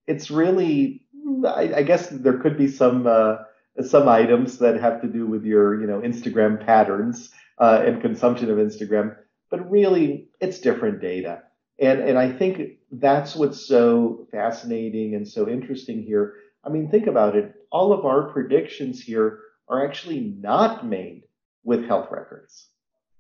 it's 0.07 0.31
really, 0.31 1.03
I, 1.47 1.73
I, 1.77 1.83
guess 1.83 2.09
there 2.09 2.39
could 2.39 2.57
be 2.59 2.69
some 2.69 3.07
uh, 3.07 3.37
some 3.83 4.09
items 4.09 4.59
that 4.59 4.81
have 4.81 5.01
to 5.03 5.09
do 5.09 5.27
with 5.27 5.45
your, 5.45 5.81
you 5.81 5.87
know, 5.87 6.01
Instagram 6.01 6.65
patterns 6.65 7.31
uh, 7.59 7.83
and 7.85 8.03
consumption 8.03 8.51
of 8.51 8.59
Instagram, 8.59 9.17
but 9.51 9.71
really, 9.71 10.29
it's 10.41 10.59
different 10.59 11.01
data. 11.01 11.43
And 11.79 12.01
and 12.01 12.19
I 12.19 12.31
think 12.33 12.79
that's 12.91 13.35
what's 13.35 13.67
so 13.67 14.27
fascinating 14.31 15.15
and 15.15 15.27
so 15.27 15.49
interesting 15.49 16.03
here. 16.03 16.35
I 16.65 16.69
mean, 16.69 16.91
think 16.91 17.07
about 17.07 17.37
it. 17.37 17.55
All 17.71 17.93
of 17.93 18.05
our 18.05 18.31
predictions 18.31 19.03
here 19.03 19.41
are 19.69 19.87
actually 19.87 20.21
not 20.21 20.87
made 20.87 21.23
with 21.65 21.87
health 21.87 22.09
records. 22.11 22.69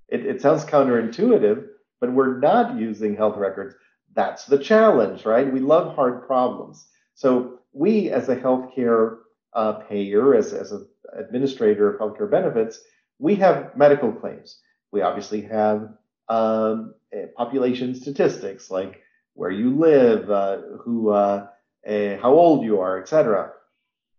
It, 0.08 0.26
it 0.26 0.42
sounds 0.42 0.64
counterintuitive, 0.64 1.66
but 2.02 2.12
we're 2.12 2.40
not 2.40 2.76
using 2.76 3.16
health 3.16 3.38
records 3.38 3.76
that's 4.14 4.44
the 4.44 4.58
challenge, 4.58 5.24
right? 5.24 5.50
We 5.50 5.60
love 5.60 5.94
hard 5.94 6.26
problems. 6.26 6.86
So 7.14 7.60
we, 7.72 8.10
as 8.10 8.28
a 8.28 8.36
healthcare 8.36 9.18
uh, 9.54 9.72
payer, 9.88 10.34
as, 10.34 10.52
as 10.52 10.72
an 10.72 10.86
administrator 11.18 11.94
of 11.94 12.00
healthcare 12.00 12.30
benefits, 12.30 12.80
we 13.18 13.36
have 13.36 13.76
medical 13.76 14.12
claims. 14.12 14.60
We 14.90 15.02
obviously 15.02 15.42
have 15.42 15.94
um, 16.28 16.94
population 17.36 17.94
statistics 17.94 18.70
like 18.70 19.00
where 19.34 19.50
you 19.50 19.70
live, 19.70 20.30
uh, 20.30 20.58
who, 20.82 21.10
uh, 21.10 21.46
how 21.86 22.32
old 22.32 22.64
you 22.64 22.80
are, 22.80 23.00
etc. 23.00 23.52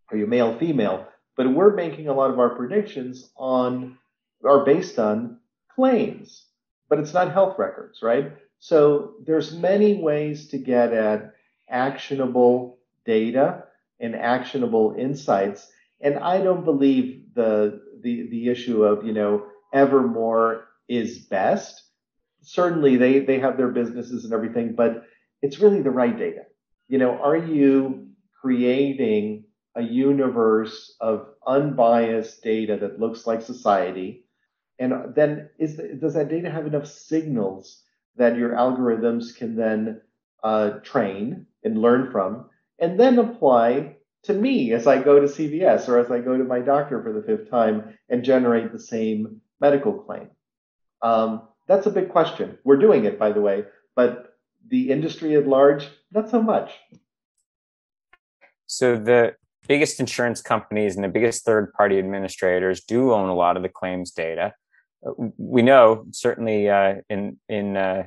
Are 0.09 0.17
you 0.17 0.25
male, 0.25 0.57
female? 0.57 1.07
But 1.35 1.53
we're 1.53 1.75
making 1.75 2.07
a 2.07 2.13
lot 2.13 2.31
of 2.31 2.39
our 2.39 2.55
predictions 2.55 3.31
on 3.35 3.97
are 4.45 4.65
based 4.65 4.99
on 4.99 5.39
claims, 5.75 6.45
but 6.89 6.99
it's 6.99 7.13
not 7.13 7.31
health 7.31 7.57
records, 7.57 8.01
right? 8.01 8.33
So 8.59 9.15
there's 9.25 9.53
many 9.53 10.01
ways 10.01 10.47
to 10.49 10.57
get 10.57 10.93
at 10.93 11.33
actionable 11.69 12.79
data 13.05 13.63
and 13.99 14.15
actionable 14.15 14.95
insights. 14.97 15.69
And 16.01 16.17
I 16.19 16.41
don't 16.41 16.65
believe 16.65 17.33
the 17.35 17.81
the 18.01 18.27
the 18.29 18.49
issue 18.49 18.83
of 18.83 19.05
you 19.05 19.13
know 19.13 19.45
ever 19.73 20.07
more 20.07 20.67
is 20.87 21.19
best. 21.19 21.83
Certainly 22.41 22.97
they 22.97 23.19
they 23.19 23.39
have 23.39 23.57
their 23.57 23.69
businesses 23.69 24.25
and 24.25 24.33
everything, 24.33 24.75
but 24.75 25.05
it's 25.41 25.59
really 25.59 25.81
the 25.81 25.91
right 25.91 26.17
data. 26.17 26.43
You 26.87 26.97
know, 26.97 27.17
are 27.17 27.37
you 27.37 28.09
creating 28.41 29.45
a 29.75 29.81
universe 29.81 30.95
of 30.99 31.27
unbiased 31.47 32.43
data 32.43 32.77
that 32.77 32.99
looks 32.99 33.25
like 33.25 33.41
society? 33.41 34.22
And 34.83 35.15
then 35.15 35.49
is 35.57 35.79
does 36.01 36.15
that 36.15 36.27
data 36.27 36.51
have 36.51 36.67
enough 36.67 36.87
signals 36.87 37.81
that 38.17 38.35
your 38.35 38.49
algorithms 38.49 39.33
can 39.33 39.55
then 39.55 40.01
uh, 40.43 40.71
train 40.83 41.47
and 41.63 41.81
learn 41.81 42.11
from, 42.11 42.49
and 42.79 42.99
then 42.99 43.17
apply 43.17 43.95
to 44.23 44.33
me 44.33 44.73
as 44.73 44.85
I 44.85 45.01
go 45.01 45.21
to 45.21 45.27
CVS 45.27 45.87
or 45.87 45.99
as 45.99 46.11
I 46.11 46.19
go 46.19 46.37
to 46.37 46.43
my 46.43 46.59
doctor 46.59 47.01
for 47.01 47.13
the 47.13 47.21
fifth 47.21 47.49
time 47.49 47.97
and 48.09 48.25
generate 48.25 48.73
the 48.73 48.79
same 48.79 49.39
medical 49.61 49.93
claim? 49.93 50.29
Um, 51.01 51.47
that's 51.65 51.87
a 51.87 51.91
big 51.91 52.09
question. 52.09 52.57
We're 52.65 52.77
doing 52.77 53.05
it, 53.05 53.17
by 53.17 53.31
the 53.31 53.41
way, 53.41 53.63
but 53.95 54.35
the 54.67 54.91
industry 54.91 55.37
at 55.37 55.47
large, 55.47 55.87
not 56.11 56.29
so 56.29 56.41
much. 56.41 56.71
So 58.67 58.97
the 58.97 59.35
biggest 59.65 60.01
insurance 60.01 60.41
companies 60.41 60.95
and 60.95 61.05
the 61.05 61.09
biggest 61.09 61.45
third 61.45 61.71
party 61.71 61.97
administrators 61.99 62.83
do 62.83 63.13
own 63.13 63.29
a 63.29 63.35
lot 63.35 63.55
of 63.55 63.63
the 63.63 63.69
claims 63.69 64.11
data 64.11 64.53
we 65.37 65.61
know 65.61 66.05
certainly 66.11 66.69
uh, 66.69 66.95
in 67.09 67.37
in 67.49 67.77
uh, 67.77 68.03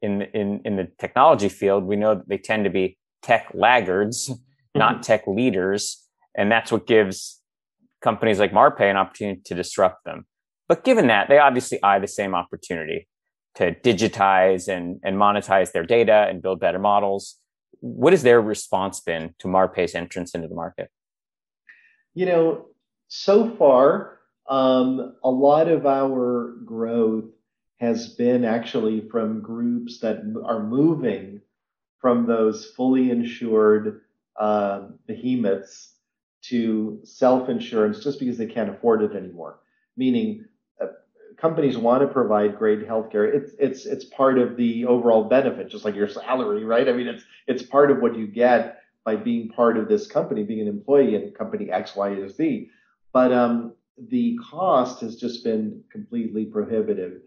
in 0.00 0.22
in 0.22 0.60
in 0.64 0.76
the 0.76 0.88
technology 0.98 1.48
field, 1.48 1.84
we 1.84 1.96
know 1.96 2.14
that 2.16 2.28
they 2.28 2.38
tend 2.38 2.64
to 2.64 2.70
be 2.70 2.98
tech 3.22 3.48
laggards, 3.54 4.28
mm-hmm. 4.28 4.78
not 4.78 5.02
tech 5.02 5.26
leaders. 5.26 5.98
And 6.34 6.50
that's 6.50 6.72
what 6.72 6.86
gives 6.86 7.40
companies 8.02 8.38
like 8.38 8.52
Marpai 8.52 8.90
an 8.90 8.96
opportunity 8.96 9.40
to 9.44 9.54
disrupt 9.54 10.04
them. 10.04 10.26
But 10.68 10.84
given 10.84 11.08
that, 11.08 11.28
they 11.28 11.38
obviously 11.38 11.82
eye 11.82 11.98
the 11.98 12.08
same 12.08 12.34
opportunity 12.34 13.08
to 13.56 13.74
digitize 13.74 14.68
and, 14.68 14.98
and 15.04 15.16
monetize 15.16 15.72
their 15.72 15.84
data 15.84 16.26
and 16.28 16.40
build 16.40 16.60
better 16.60 16.78
models. 16.78 17.36
What 17.80 18.12
has 18.12 18.22
their 18.22 18.40
response 18.40 19.00
been 19.00 19.34
to 19.40 19.48
Marpai's 19.48 19.94
entrance 19.94 20.34
into 20.34 20.48
the 20.48 20.54
market? 20.54 20.88
You 22.14 22.26
know, 22.26 22.66
so 23.08 23.50
far, 23.56 24.20
um, 24.48 25.16
a 25.22 25.30
lot 25.30 25.68
of 25.68 25.86
our 25.86 26.56
growth 26.64 27.30
has 27.78 28.08
been 28.14 28.44
actually 28.44 29.00
from 29.08 29.40
groups 29.40 29.98
that 30.00 30.18
are 30.44 30.62
moving 30.62 31.40
from 32.00 32.26
those 32.26 32.66
fully 32.76 33.10
insured 33.10 34.02
uh, 34.38 34.82
behemoths 35.06 35.94
to 36.42 37.00
self 37.04 37.48
insurance 37.48 38.02
just 38.02 38.18
because 38.18 38.36
they 38.36 38.46
can't 38.46 38.70
afford 38.70 39.02
it 39.02 39.16
anymore. 39.16 39.60
Meaning, 39.96 40.44
uh, 40.80 40.86
companies 41.36 41.78
want 41.78 42.02
to 42.02 42.08
provide 42.08 42.58
great 42.58 42.86
healthcare. 42.86 43.32
It's 43.32 43.52
it's 43.58 43.86
it's 43.86 44.04
part 44.04 44.38
of 44.38 44.56
the 44.56 44.84
overall 44.86 45.24
benefit, 45.24 45.68
just 45.68 45.84
like 45.84 45.94
your 45.94 46.08
salary, 46.08 46.64
right? 46.64 46.88
I 46.88 46.92
mean, 46.92 47.06
it's 47.08 47.24
it's 47.46 47.62
part 47.62 47.90
of 47.90 48.00
what 48.00 48.16
you 48.16 48.26
get 48.26 48.80
by 49.04 49.16
being 49.16 49.48
part 49.48 49.76
of 49.76 49.88
this 49.88 50.06
company, 50.06 50.44
being 50.44 50.60
an 50.60 50.68
employee 50.68 51.14
in 51.14 51.32
company 51.32 51.70
X, 51.70 51.94
Y, 51.96 52.08
or 52.08 52.28
Z. 52.28 52.70
But 53.12 53.32
um, 53.32 53.74
the 54.08 54.38
cost 54.50 55.00
has 55.00 55.16
just 55.16 55.44
been 55.44 55.82
completely 55.90 56.46
prohibitive. 56.46 57.20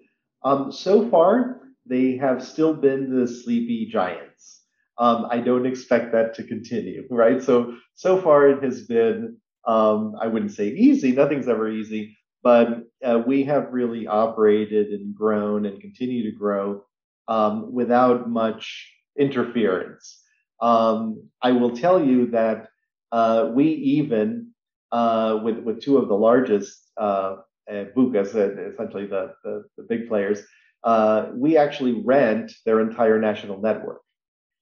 Um, 0.44 0.72
so 0.72 1.10
far, 1.10 1.62
they 1.86 2.18
have 2.18 2.46
still 2.46 2.74
been 2.74 3.18
the 3.18 3.28
sleepy 3.28 3.88
giants. 3.88 4.64
Um, 4.98 5.28
I 5.30 5.40
don't 5.40 5.66
expect 5.66 6.12
that 6.14 6.34
to 6.36 6.44
continue, 6.44 7.08
right? 7.10 7.42
So 7.42 7.76
so 7.96 8.22
far 8.22 8.48
it 8.50 8.64
has 8.64 8.84
been, 8.84 9.38
um, 9.68 10.16
I 10.20 10.28
wouldn't 10.28 10.52
say 10.52 10.70
easy. 10.70 11.12
Nothing's 11.12 11.48
ever 11.48 11.70
easy, 11.70 12.18
but 12.44 12.84
uh, 13.04 13.22
we 13.26 13.44
have 13.46 13.72
really 13.72 14.08
operated 14.08 14.88
and 14.88 15.16
grown 15.16 15.66
and 15.66 15.82
continue 15.82 16.30
to 16.30 16.38
grow 16.38 16.84
um, 17.28 17.74
without 17.74 18.30
much 18.30 18.92
interference. 19.18 20.22
Um, 20.62 21.30
I 21.42 21.52
will 21.52 21.76
tell 21.76 22.04
you 22.04 22.28
that 22.32 22.68
uh, 23.12 23.50
we 23.54 23.68
even 23.68 24.52
uh, 24.92 25.40
with 25.44 25.60
with 25.60 25.82
two 25.82 25.98
of 25.98 26.08
the 26.08 26.16
largest 26.16 26.92
uh, 26.98 27.38
BUCAs, 27.70 28.36
uh, 28.36 28.72
essentially 28.72 29.08
the, 29.08 29.34
the, 29.44 29.64
the 29.78 29.84
big 29.84 30.08
players, 30.08 30.42
uh, 30.84 31.28
we 31.34 31.58
actually 31.58 32.04
rent 32.04 32.52
their 32.66 32.80
entire 32.80 33.20
national 33.20 33.60
network. 33.62 34.02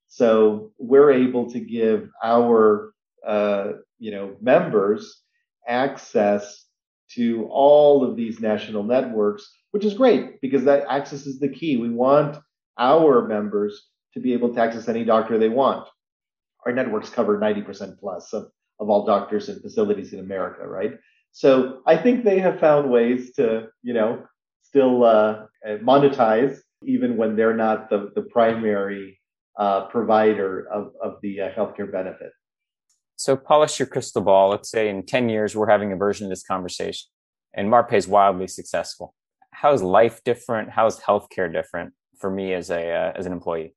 So 0.07 0.71
we're 0.77 1.11
able 1.11 1.51
to 1.51 1.59
give 1.59 2.09
our 2.23 2.93
uh, 3.25 3.73
you 3.99 4.11
know 4.11 4.35
members 4.41 5.21
access 5.67 6.65
to 7.11 7.47
all 7.51 8.03
of 8.03 8.15
these 8.15 8.39
national 8.39 8.83
networks, 8.83 9.49
which 9.71 9.85
is 9.85 9.93
great 9.93 10.41
because 10.41 10.63
that 10.63 10.85
access 10.89 11.25
is 11.25 11.39
the 11.39 11.49
key. 11.49 11.77
We 11.77 11.89
want 11.89 12.37
our 12.77 13.27
members 13.27 13.89
to 14.13 14.19
be 14.19 14.33
able 14.33 14.53
to 14.53 14.61
access 14.61 14.87
any 14.87 15.03
doctor 15.03 15.37
they 15.37 15.49
want. 15.49 15.87
Our 16.65 16.71
networks 16.71 17.09
cover 17.09 17.37
90% 17.37 17.99
plus 17.99 18.33
of 18.33 18.49
of 18.83 18.89
all 18.89 19.05
doctors 19.05 19.49
and 19.49 19.61
facilities 19.61 20.13
in 20.13 20.19
America, 20.19 20.67
right? 20.67 20.91
So 21.31 21.81
I 21.87 21.97
think 21.97 22.23
they 22.23 22.39
have 22.39 22.59
found 22.59 22.91
ways 22.91 23.33
to, 23.33 23.67
you 23.81 23.93
know, 23.93 24.23
still 24.61 25.03
uh, 25.03 25.45
monetize 25.81 26.59
even 26.85 27.17
when 27.17 27.35
they're 27.35 27.55
not 27.55 27.89
the, 27.89 28.11
the 28.13 28.23
primary 28.23 29.19
uh, 29.57 29.87
provider 29.87 30.67
of, 30.71 30.91
of 31.01 31.15
the 31.21 31.41
uh, 31.41 31.49
healthcare 31.51 31.91
benefit. 31.91 32.31
So 33.15 33.35
polish 33.35 33.79
your 33.79 33.87
crystal 33.87 34.21
ball. 34.21 34.49
Let's 34.49 34.69
say 34.69 34.89
in 34.89 35.05
10 35.05 35.29
years, 35.29 35.55
we're 35.55 35.69
having 35.69 35.93
a 35.93 35.95
version 35.95 36.25
of 36.25 36.29
this 36.29 36.43
conversation 36.43 37.09
and 37.53 37.69
Marpai 37.69 37.93
is 37.93 38.07
wildly 38.07 38.47
successful. 38.47 39.13
How 39.51 39.73
is 39.73 39.81
life 39.81 40.23
different? 40.23 40.69
How 40.69 40.87
is 40.87 40.97
healthcare 40.97 41.51
different 41.51 41.93
for 42.17 42.29
me 42.29 42.53
as 42.53 42.69
a 42.69 42.91
uh, 42.91 43.13
as 43.15 43.25
an 43.25 43.31
employee? 43.31 43.75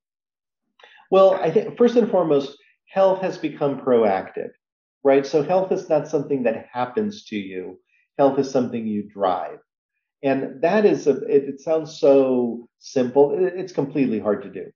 Well, 1.11 1.35
I 1.35 1.51
think 1.51 1.77
first 1.77 1.97
and 1.97 2.11
foremost, 2.11 2.57
health 2.89 3.21
has 3.21 3.39
become 3.39 3.81
proactive 3.81 4.51
right? 5.07 5.25
So 5.25 5.45
health 5.45 5.71
is 5.71 5.89
not 5.89 6.09
something 6.09 6.43
that 6.43 6.67
happens 6.73 7.25
to 7.27 7.37
you. 7.37 7.79
Health 8.19 8.41
is 8.41 8.51
something 8.51 8.85
you 8.85 9.05
drive. 9.05 9.61
And 10.25 10.61
that 10.63 10.85
is, 10.85 11.07
a, 11.07 11.19
it, 11.27 11.45
it 11.51 11.61
sounds 11.61 12.01
so 12.01 12.69
simple. 12.81 13.33
It, 13.39 13.53
it's 13.57 13.73
completely 13.73 14.19
hard 14.19 14.43
to 14.43 14.51
do. 14.51 14.67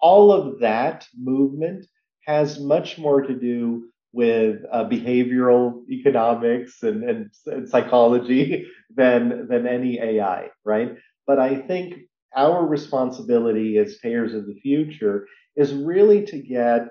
All 0.00 0.32
of 0.32 0.58
that 0.58 1.06
movement 1.16 1.86
has 2.26 2.58
much 2.58 2.98
more 2.98 3.22
to 3.22 3.32
do 3.32 3.84
with 4.12 4.56
uh, 4.72 4.86
behavioral 4.86 5.88
economics 5.88 6.82
and, 6.82 7.08
and, 7.08 7.30
and 7.46 7.68
psychology 7.68 8.66
than, 8.96 9.46
than 9.48 9.68
any 9.68 10.00
AI, 10.00 10.48
right? 10.64 10.96
But 11.28 11.38
I 11.38 11.60
think 11.60 11.94
our 12.34 12.66
responsibility 12.66 13.78
as 13.78 13.98
payers 13.98 14.34
of 14.34 14.46
the 14.46 14.58
future 14.60 15.28
is 15.54 15.72
really 15.72 16.26
to 16.26 16.38
get 16.42 16.88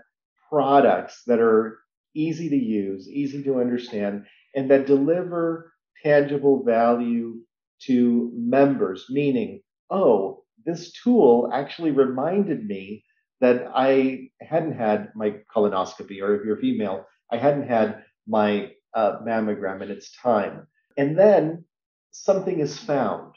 products 0.50 1.24
that 1.28 1.42
are 1.42 1.80
easy 2.16 2.50
to 2.50 2.56
use, 2.56 3.10
easy 3.10 3.44
to 3.44 3.60
understand, 3.60 4.26
and 4.56 4.72
that 4.72 4.88
deliver 4.88 5.74
tangible 6.04 6.64
value 6.64 7.36
to 7.82 8.32
members, 8.36 9.06
meaning, 9.10 9.62
oh, 9.90 10.44
this 10.66 10.92
tool 11.04 11.50
actually 11.54 11.92
reminded 11.92 12.66
me 12.66 13.04
that 13.42 13.68
I 13.76 14.30
hadn't 14.42 14.78
had 14.78 15.10
my 15.16 15.36
colonoscopy, 15.54 16.22
or 16.22 16.36
if 16.36 16.46
you're 16.46 16.58
female, 16.58 17.06
I 17.32 17.38
hadn't 17.38 17.68
had 17.68 18.04
my 18.28 18.72
uh, 18.94 19.20
mammogram 19.28 19.82
in 19.82 19.92
its 19.92 20.16
time. 20.22 20.68
And 20.98 21.18
then 21.18 21.66
something 22.12 22.60
is 22.60 22.78
found 22.80 23.36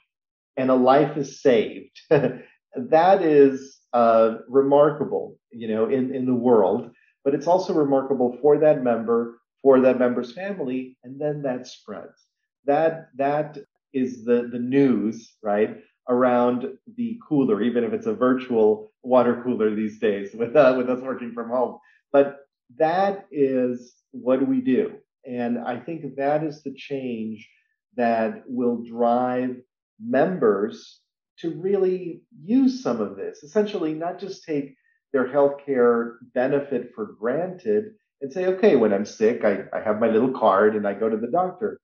and 0.56 0.70
a 0.70 0.74
life 0.74 1.16
is 1.16 1.42
saved. 1.42 2.00
that 2.10 3.22
is 3.22 3.78
uh, 3.92 4.36
remarkable, 4.48 5.36
you 5.50 5.68
know, 5.68 5.88
in, 5.88 6.14
in 6.14 6.26
the 6.26 6.34
world 6.34 6.90
but 7.28 7.34
it's 7.34 7.46
also 7.46 7.74
remarkable 7.74 8.38
for 8.40 8.56
that 8.56 8.82
member, 8.82 9.42
for 9.60 9.80
that 9.80 9.98
member's 9.98 10.32
family, 10.32 10.96
and 11.04 11.20
then 11.20 11.42
that 11.42 11.66
spreads. 11.66 12.24
That 12.64 13.10
that 13.16 13.58
is 13.92 14.24
the 14.24 14.48
the 14.50 14.58
news, 14.58 15.34
right, 15.42 15.76
around 16.08 16.78
the 16.96 17.20
cooler, 17.28 17.60
even 17.60 17.84
if 17.84 17.92
it's 17.92 18.06
a 18.06 18.14
virtual 18.14 18.92
water 19.02 19.42
cooler 19.44 19.74
these 19.74 19.98
days 19.98 20.30
with 20.32 20.56
uh, 20.56 20.72
with 20.78 20.88
us 20.88 21.02
working 21.02 21.34
from 21.34 21.50
home. 21.50 21.78
But 22.14 22.38
that 22.78 23.26
is 23.30 23.92
what 24.12 24.48
we 24.48 24.62
do, 24.62 24.94
and 25.26 25.58
I 25.58 25.80
think 25.80 26.16
that 26.16 26.42
is 26.42 26.62
the 26.62 26.72
change 26.72 27.46
that 27.94 28.42
will 28.46 28.82
drive 28.84 29.54
members 30.02 31.00
to 31.40 31.50
really 31.60 32.22
use 32.42 32.82
some 32.82 33.02
of 33.02 33.18
this. 33.18 33.42
Essentially, 33.42 33.92
not 33.92 34.18
just 34.18 34.44
take 34.44 34.77
their 35.12 35.28
healthcare 35.28 36.16
benefit 36.34 36.92
for 36.94 37.16
granted 37.18 37.94
and 38.20 38.32
say, 38.32 38.46
okay, 38.46 38.76
when 38.76 38.92
I'm 38.92 39.04
sick, 39.04 39.44
I, 39.44 39.64
I 39.72 39.80
have 39.80 40.00
my 40.00 40.08
little 40.08 40.32
card 40.32 40.74
and 40.74 40.86
I 40.86 40.94
go 40.94 41.08
to 41.08 41.16
the 41.16 41.30
doctor. 41.30 41.80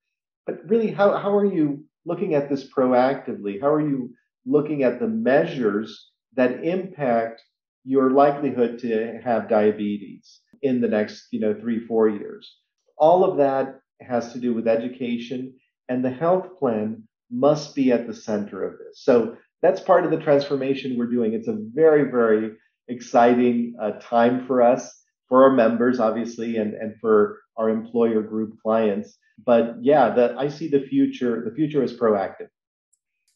But 0.47 0.69
really, 0.69 0.91
how, 0.91 1.17
how 1.17 1.37
are 1.37 1.47
you 1.47 1.85
looking 2.05 2.35
at 2.35 2.51
this 2.51 2.69
proactively? 2.71 3.61
How 3.61 3.73
are 3.73 3.81
you 3.81 4.15
looking 4.45 4.83
at 4.83 5.01
the 5.01 5.09
measures 5.09 6.11
that 6.35 6.65
impact 6.65 7.41
your 7.85 8.11
likelihood 8.11 8.79
to 8.81 9.21
have 9.25 9.49
diabetes 9.49 10.41
in 10.63 10.81
the 10.81 10.89
next, 10.89 11.29
you 11.31 11.41
know, 11.41 11.55
three, 11.55 11.87
four 11.87 12.09
years? 12.09 12.57
All 12.99 13.25
of 13.25 13.39
that 13.39 13.81
has 14.01 14.33
to 14.33 14.39
do 14.39 14.53
with 14.53 14.69
education, 14.69 15.55
and 15.89 16.05
the 16.05 16.11
health 16.11 16.59
plan 16.59 17.05
must 17.31 17.75
be 17.75 17.91
at 17.93 18.07
the 18.07 18.15
center 18.15 18.65
of 18.65 18.79
this. 18.79 19.03
So 19.03 19.37
that's 19.63 19.81
part 19.81 20.05
of 20.05 20.11
the 20.11 20.21
transformation 20.21 20.97
we're 20.97 21.07
doing. 21.07 21.33
It's 21.33 21.49
a 21.49 21.59
very, 21.73 22.11
very 22.11 22.53
exciting 22.89 23.75
uh, 23.81 23.93
time 24.01 24.47
for 24.47 24.63
us, 24.63 25.03
for 25.29 25.45
our 25.45 25.51
members, 25.51 26.01
obviously, 26.01 26.57
and, 26.57 26.75
and 26.75 26.95
for 27.01 27.41
our 27.57 27.69
employer 27.71 28.23
group 28.23 28.59
clients. 28.63 29.17
But 29.45 29.77
yeah, 29.81 30.11
that 30.11 30.39
I 30.39 30.49
see 30.49 30.69
the 30.69 30.81
future. 30.81 31.45
The 31.45 31.55
future 31.55 31.83
is 31.83 31.93
proactive. 31.93 32.49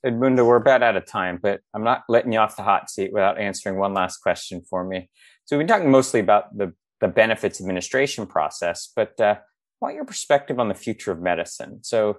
Edmundo, 0.06 0.46
we're 0.46 0.56
about 0.56 0.82
out 0.82 0.96
of 0.96 1.06
time, 1.06 1.40
but 1.42 1.60
I'm 1.74 1.82
not 1.82 2.04
letting 2.08 2.32
you 2.32 2.38
off 2.38 2.56
the 2.56 2.62
hot 2.62 2.88
seat 2.88 3.12
without 3.12 3.38
answering 3.38 3.78
one 3.78 3.94
last 3.94 4.18
question 4.18 4.62
for 4.68 4.84
me. 4.84 5.10
So 5.44 5.56
we've 5.56 5.66
been 5.66 5.74
talking 5.74 5.90
mostly 5.90 6.20
about 6.20 6.56
the, 6.56 6.72
the 7.00 7.08
benefits 7.08 7.60
administration 7.60 8.26
process, 8.26 8.92
but 8.94 9.18
uh, 9.20 9.36
want 9.80 9.96
your 9.96 10.04
perspective 10.04 10.60
on 10.60 10.68
the 10.68 10.74
future 10.74 11.10
of 11.10 11.20
medicine. 11.20 11.80
So 11.82 12.18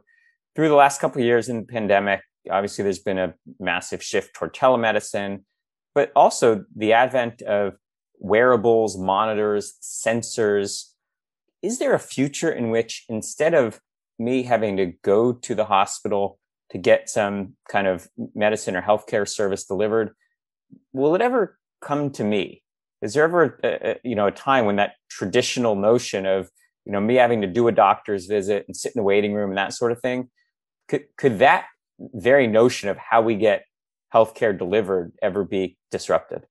through 0.55 0.67
the 0.67 0.75
last 0.75 0.99
couple 0.99 1.21
of 1.21 1.25
years 1.25 1.47
in 1.47 1.61
the 1.61 1.65
pandemic, 1.65 2.21
obviously 2.51 2.83
there's 2.83 2.99
been 2.99 3.17
a 3.17 3.33
massive 3.59 4.03
shift 4.03 4.33
toward 4.33 4.53
telemedicine 4.53 5.43
but 5.95 6.11
also 6.15 6.65
the 6.75 6.93
advent 6.93 7.41
of 7.41 7.73
wearables, 8.19 8.97
monitors, 8.97 9.73
sensors. 9.81 10.85
Is 11.61 11.79
there 11.79 11.93
a 11.93 11.99
future 11.99 12.51
in 12.51 12.69
which 12.69 13.05
instead 13.09 13.53
of 13.53 13.79
me 14.17 14.43
having 14.43 14.77
to 14.77 14.93
go 15.03 15.33
to 15.33 15.55
the 15.55 15.65
hospital 15.65 16.39
to 16.71 16.77
get 16.77 17.09
some 17.09 17.55
kind 17.69 17.87
of 17.87 18.07
medicine 18.35 18.75
or 18.75 18.81
healthcare 18.81 19.27
service 19.27 19.65
delivered, 19.65 20.11
will 20.93 21.15
it 21.15 21.21
ever 21.21 21.57
come 21.81 22.11
to 22.11 22.23
me? 22.23 22.63
is 23.01 23.13
there 23.13 23.23
ever 23.23 23.59
a, 23.63 23.95
you 24.03 24.15
know 24.15 24.27
a 24.27 24.31
time 24.31 24.65
when 24.65 24.75
that 24.77 24.93
traditional 25.09 25.75
notion 25.75 26.25
of 26.25 26.49
you 26.85 26.91
know 26.91 26.99
me 26.99 27.15
having 27.15 27.41
to 27.41 27.47
do 27.47 27.67
a 27.67 27.71
doctor's 27.71 28.25
visit 28.25 28.65
and 28.67 28.75
sit 28.75 28.93
in 28.95 28.99
the 28.99 29.03
waiting 29.03 29.33
room 29.33 29.51
and 29.51 29.57
that 29.57 29.73
sort 29.73 29.91
of 29.91 29.99
thing 30.01 30.29
could 30.87 31.03
could 31.17 31.39
that 31.39 31.65
very 31.99 32.47
notion 32.47 32.89
of 32.89 32.97
how 32.97 33.21
we 33.21 33.35
get 33.35 33.63
healthcare 34.13 34.57
delivered 34.57 35.13
ever 35.21 35.43
be 35.43 35.77
disrupted? 35.91 36.45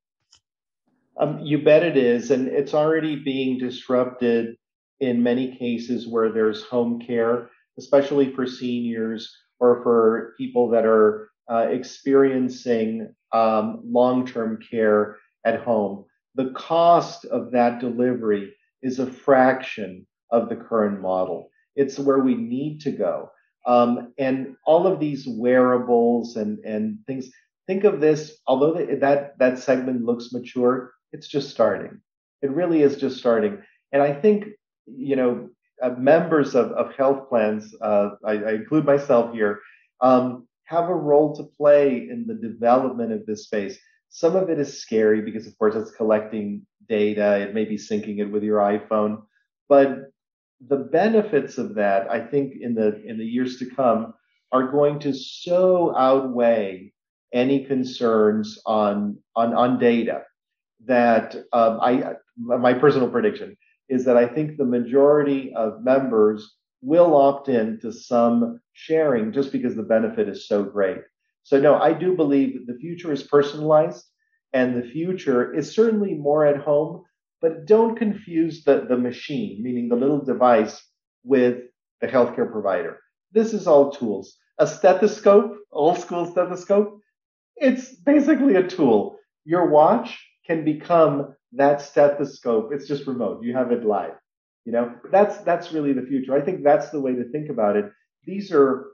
Um, 1.20 1.40
you 1.40 1.62
bet 1.62 1.82
it 1.82 1.96
is, 1.96 2.30
and 2.30 2.48
it's 2.48 2.74
already 2.74 3.16
being 3.16 3.58
disrupted 3.58 4.56
in 5.00 5.22
many 5.22 5.56
cases 5.56 6.06
where 6.06 6.32
there's 6.32 6.64
home 6.64 7.00
care, 7.00 7.50
especially 7.78 8.32
for 8.32 8.46
seniors 8.46 9.36
or 9.60 9.82
for 9.82 10.34
people 10.38 10.70
that 10.70 10.84
are 10.84 11.30
uh, 11.50 11.66
experiencing 11.70 13.12
um, 13.32 13.80
long-term 13.84 14.60
care 14.70 15.16
at 15.44 15.60
home. 15.60 16.04
The 16.34 16.50
cost 16.52 17.24
of 17.24 17.50
that 17.52 17.80
delivery 17.80 18.52
is 18.82 18.98
a 18.98 19.06
fraction 19.06 20.06
of 20.30 20.48
the 20.48 20.56
current 20.56 21.00
model. 21.00 21.50
It's 21.74 21.98
where 21.98 22.18
we 22.18 22.34
need 22.34 22.80
to 22.82 22.92
go. 22.92 23.30
Um, 23.66 24.12
and 24.18 24.56
all 24.66 24.86
of 24.86 25.00
these 25.00 25.26
wearables 25.26 26.36
and, 26.36 26.58
and 26.64 26.98
things, 27.06 27.30
think 27.68 27.84
of 27.84 28.00
this, 28.00 28.38
although 28.46 28.72
that, 28.72 29.38
that 29.38 29.58
segment 29.58 30.02
looks 30.02 30.32
mature, 30.32 30.92
it's 31.12 31.28
just 31.28 31.50
starting. 31.50 32.00
It 32.42 32.50
really 32.50 32.82
is 32.82 32.96
just 32.96 33.18
starting. 33.18 33.62
And 33.92 34.02
I 34.02 34.12
think, 34.12 34.46
you 34.86 35.16
know, 35.16 35.50
uh, 35.82 35.90
members 35.90 36.56
of, 36.56 36.72
of 36.72 36.94
health 36.94 37.28
plans, 37.28 37.72
uh, 37.80 38.10
I, 38.24 38.32
I, 38.32 38.52
include 38.54 38.84
myself 38.84 39.32
here, 39.32 39.60
um, 40.00 40.48
have 40.64 40.88
a 40.88 40.94
role 40.94 41.36
to 41.36 41.44
play 41.56 42.08
in 42.10 42.26
the 42.26 42.34
development 42.34 43.12
of 43.12 43.24
this 43.26 43.44
space. 43.44 43.78
Some 44.08 44.34
of 44.34 44.48
it 44.48 44.58
is 44.58 44.80
scary 44.80 45.20
because, 45.20 45.46
of 45.46 45.56
course, 45.58 45.76
it's 45.76 45.92
collecting 45.92 46.66
data. 46.88 47.38
It 47.38 47.54
may 47.54 47.64
be 47.64 47.76
syncing 47.76 48.18
it 48.18 48.24
with 48.24 48.42
your 48.42 48.58
iPhone, 48.58 49.22
but 49.68 50.10
the 50.66 50.78
benefits 50.78 51.58
of 51.58 51.74
that, 51.76 52.10
I 52.10 52.26
think, 52.26 52.54
in 52.60 52.74
the 52.74 53.00
in 53.04 53.18
the 53.18 53.24
years 53.24 53.58
to 53.58 53.66
come, 53.70 54.14
are 54.50 54.72
going 54.72 54.98
to 55.00 55.12
so 55.12 55.94
outweigh 55.96 56.92
any 57.32 57.64
concerns 57.64 58.60
on 58.66 59.18
on 59.36 59.54
on 59.54 59.78
data 59.78 60.22
that 60.86 61.34
um, 61.52 61.78
I 61.80 62.14
my 62.36 62.72
personal 62.74 63.08
prediction 63.08 63.56
is 63.88 64.04
that 64.04 64.16
I 64.16 64.26
think 64.26 64.56
the 64.56 64.64
majority 64.64 65.52
of 65.54 65.82
members 65.82 66.56
will 66.80 67.16
opt 67.16 67.48
in 67.48 67.80
to 67.80 67.92
some 67.92 68.60
sharing 68.72 69.32
just 69.32 69.50
because 69.50 69.74
the 69.74 69.82
benefit 69.82 70.28
is 70.28 70.46
so 70.46 70.62
great. 70.62 70.98
So 71.42 71.58
no, 71.58 71.76
I 71.76 71.92
do 71.92 72.14
believe 72.14 72.54
that 72.54 72.72
the 72.72 72.78
future 72.78 73.12
is 73.12 73.22
personalized 73.22 74.04
and 74.52 74.76
the 74.76 74.88
future 74.88 75.54
is 75.54 75.74
certainly 75.74 76.14
more 76.14 76.46
at 76.46 76.60
home, 76.60 77.04
but 77.40 77.66
don't 77.66 77.96
confuse 77.96 78.64
the, 78.64 78.86
the 78.88 78.96
machine, 78.96 79.62
meaning 79.62 79.88
the 79.88 79.96
little 79.96 80.24
device, 80.24 80.82
with 81.24 81.58
the 82.00 82.06
healthcare 82.06 82.50
provider. 82.50 83.00
This 83.32 83.52
is 83.52 83.66
all 83.66 83.90
tools. 83.90 84.36
A 84.58 84.66
stethoscope, 84.66 85.56
old 85.72 85.98
school 85.98 86.26
stethoscope, 86.26 86.97
it's 87.60 87.94
basically 87.94 88.56
a 88.56 88.66
tool. 88.66 89.18
Your 89.44 89.68
watch 89.68 90.18
can 90.46 90.64
become 90.64 91.34
that 91.52 91.80
stethoscope. 91.80 92.70
It's 92.72 92.86
just 92.86 93.06
remote. 93.06 93.42
You 93.42 93.54
have 93.54 93.72
it 93.72 93.84
live. 93.84 94.14
You 94.64 94.72
know, 94.72 94.94
that's 95.10 95.38
that's 95.38 95.72
really 95.72 95.92
the 95.92 96.02
future. 96.02 96.34
I 96.34 96.42
think 96.42 96.62
that's 96.62 96.90
the 96.90 97.00
way 97.00 97.14
to 97.14 97.24
think 97.30 97.48
about 97.48 97.76
it. 97.76 97.90
These 98.24 98.52
are 98.52 98.88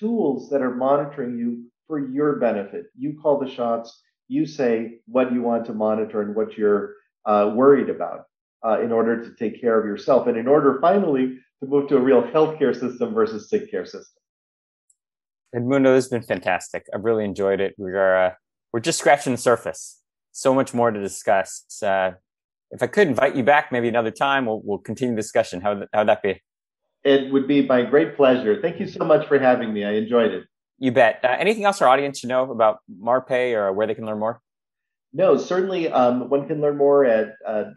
tools 0.00 0.50
that 0.50 0.62
are 0.62 0.74
monitoring 0.74 1.38
you 1.38 1.66
for 1.86 1.98
your 1.98 2.36
benefit. 2.36 2.86
You 2.98 3.18
call 3.22 3.38
the 3.38 3.48
shots. 3.48 4.02
You 4.28 4.46
say 4.46 4.98
what 5.06 5.32
you 5.32 5.42
want 5.42 5.66
to 5.66 5.72
monitor 5.72 6.22
and 6.22 6.34
what 6.34 6.58
you're 6.58 6.94
uh, 7.24 7.52
worried 7.54 7.88
about 7.88 8.24
uh, 8.64 8.80
in 8.80 8.90
order 8.90 9.22
to 9.22 9.34
take 9.36 9.60
care 9.60 9.78
of 9.78 9.86
yourself, 9.86 10.26
and 10.26 10.36
in 10.36 10.48
order 10.48 10.78
finally 10.80 11.38
to 11.60 11.66
move 11.68 11.88
to 11.88 11.96
a 11.96 12.00
real 12.00 12.22
healthcare 12.22 12.74
system 12.74 13.14
versus 13.14 13.48
sick 13.48 13.70
care 13.70 13.86
system. 13.86 14.22
Edmundo, 15.54 15.94
this 15.94 16.04
has 16.04 16.08
been 16.08 16.22
fantastic. 16.22 16.86
I've 16.94 17.04
really 17.04 17.24
enjoyed 17.24 17.60
it. 17.60 17.74
We 17.78 17.92
are 17.92 18.26
uh, 18.26 18.30
we're 18.72 18.80
just 18.80 18.98
scratching 18.98 19.32
the 19.32 19.38
surface 19.38 20.00
so 20.32 20.54
much 20.54 20.74
more 20.74 20.90
to 20.90 21.00
discuss. 21.00 21.64
Uh, 21.82 22.12
if 22.70 22.82
I 22.82 22.86
could 22.88 23.08
invite 23.08 23.36
you 23.36 23.42
back 23.42 23.72
maybe 23.72 23.88
another 23.88 24.10
time, 24.10 24.46
we'll, 24.46 24.60
we'll 24.64 24.78
continue 24.78 25.14
the 25.14 25.22
discussion. 25.22 25.60
How 25.60 25.74
would, 25.74 25.88
how 25.92 26.00
would 26.00 26.08
that 26.08 26.22
be? 26.22 26.42
It 27.04 27.32
would 27.32 27.46
be 27.46 27.64
my 27.64 27.82
great 27.82 28.16
pleasure. 28.16 28.60
Thank 28.60 28.80
you 28.80 28.86
so 28.86 29.04
much 29.04 29.28
for 29.28 29.38
having 29.38 29.72
me. 29.72 29.84
I 29.84 29.92
enjoyed 29.92 30.32
it. 30.32 30.44
You 30.78 30.92
bet. 30.92 31.20
Uh, 31.24 31.36
anything 31.38 31.64
else 31.64 31.80
our 31.80 31.88
audience 31.88 32.18
should 32.18 32.28
know 32.28 32.50
about 32.50 32.80
Marpai 33.02 33.54
or 33.54 33.72
where 33.72 33.86
they 33.86 33.94
can 33.94 34.04
learn 34.04 34.18
more? 34.18 34.42
No, 35.12 35.38
certainly 35.38 35.90
um, 35.90 36.28
one 36.28 36.46
can 36.46 36.60
learn 36.60 36.76
more 36.76 37.06
at 37.06 37.34
uh, 37.46 37.64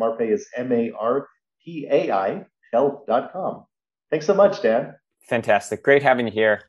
Marpai 0.00 0.30
is 0.30 0.46
M 0.56 0.70
A 0.70 0.92
R 0.96 1.26
P 1.64 1.88
A 1.90 2.12
I 2.12 2.44
health.com. 2.72 3.64
Thanks 4.10 4.26
so 4.26 4.34
much, 4.34 4.62
Dan. 4.62 4.94
Fantastic. 5.28 5.82
Great 5.82 6.02
having 6.02 6.26
you 6.26 6.32
here. 6.32 6.62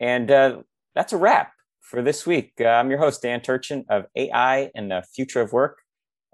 And 0.00 0.30
uh, 0.30 0.62
that's 0.94 1.12
a 1.12 1.18
wrap 1.18 1.52
for 1.80 2.02
this 2.02 2.26
week. 2.26 2.52
Uh, 2.60 2.64
I'm 2.64 2.88
your 2.90 2.98
host, 2.98 3.22
Dan 3.22 3.40
Turchin 3.40 3.84
of 3.90 4.06
AI 4.16 4.70
and 4.74 4.90
the 4.90 5.02
Future 5.14 5.40
of 5.40 5.52
Work. 5.52 5.78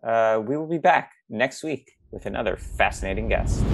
Uh, 0.03 0.41
we 0.45 0.57
will 0.57 0.69
be 0.69 0.79
back 0.79 1.13
next 1.29 1.65
week 1.65 1.93
with 2.13 2.27
another 2.27 2.57
fascinating 2.57 3.29
guest. 3.29 3.65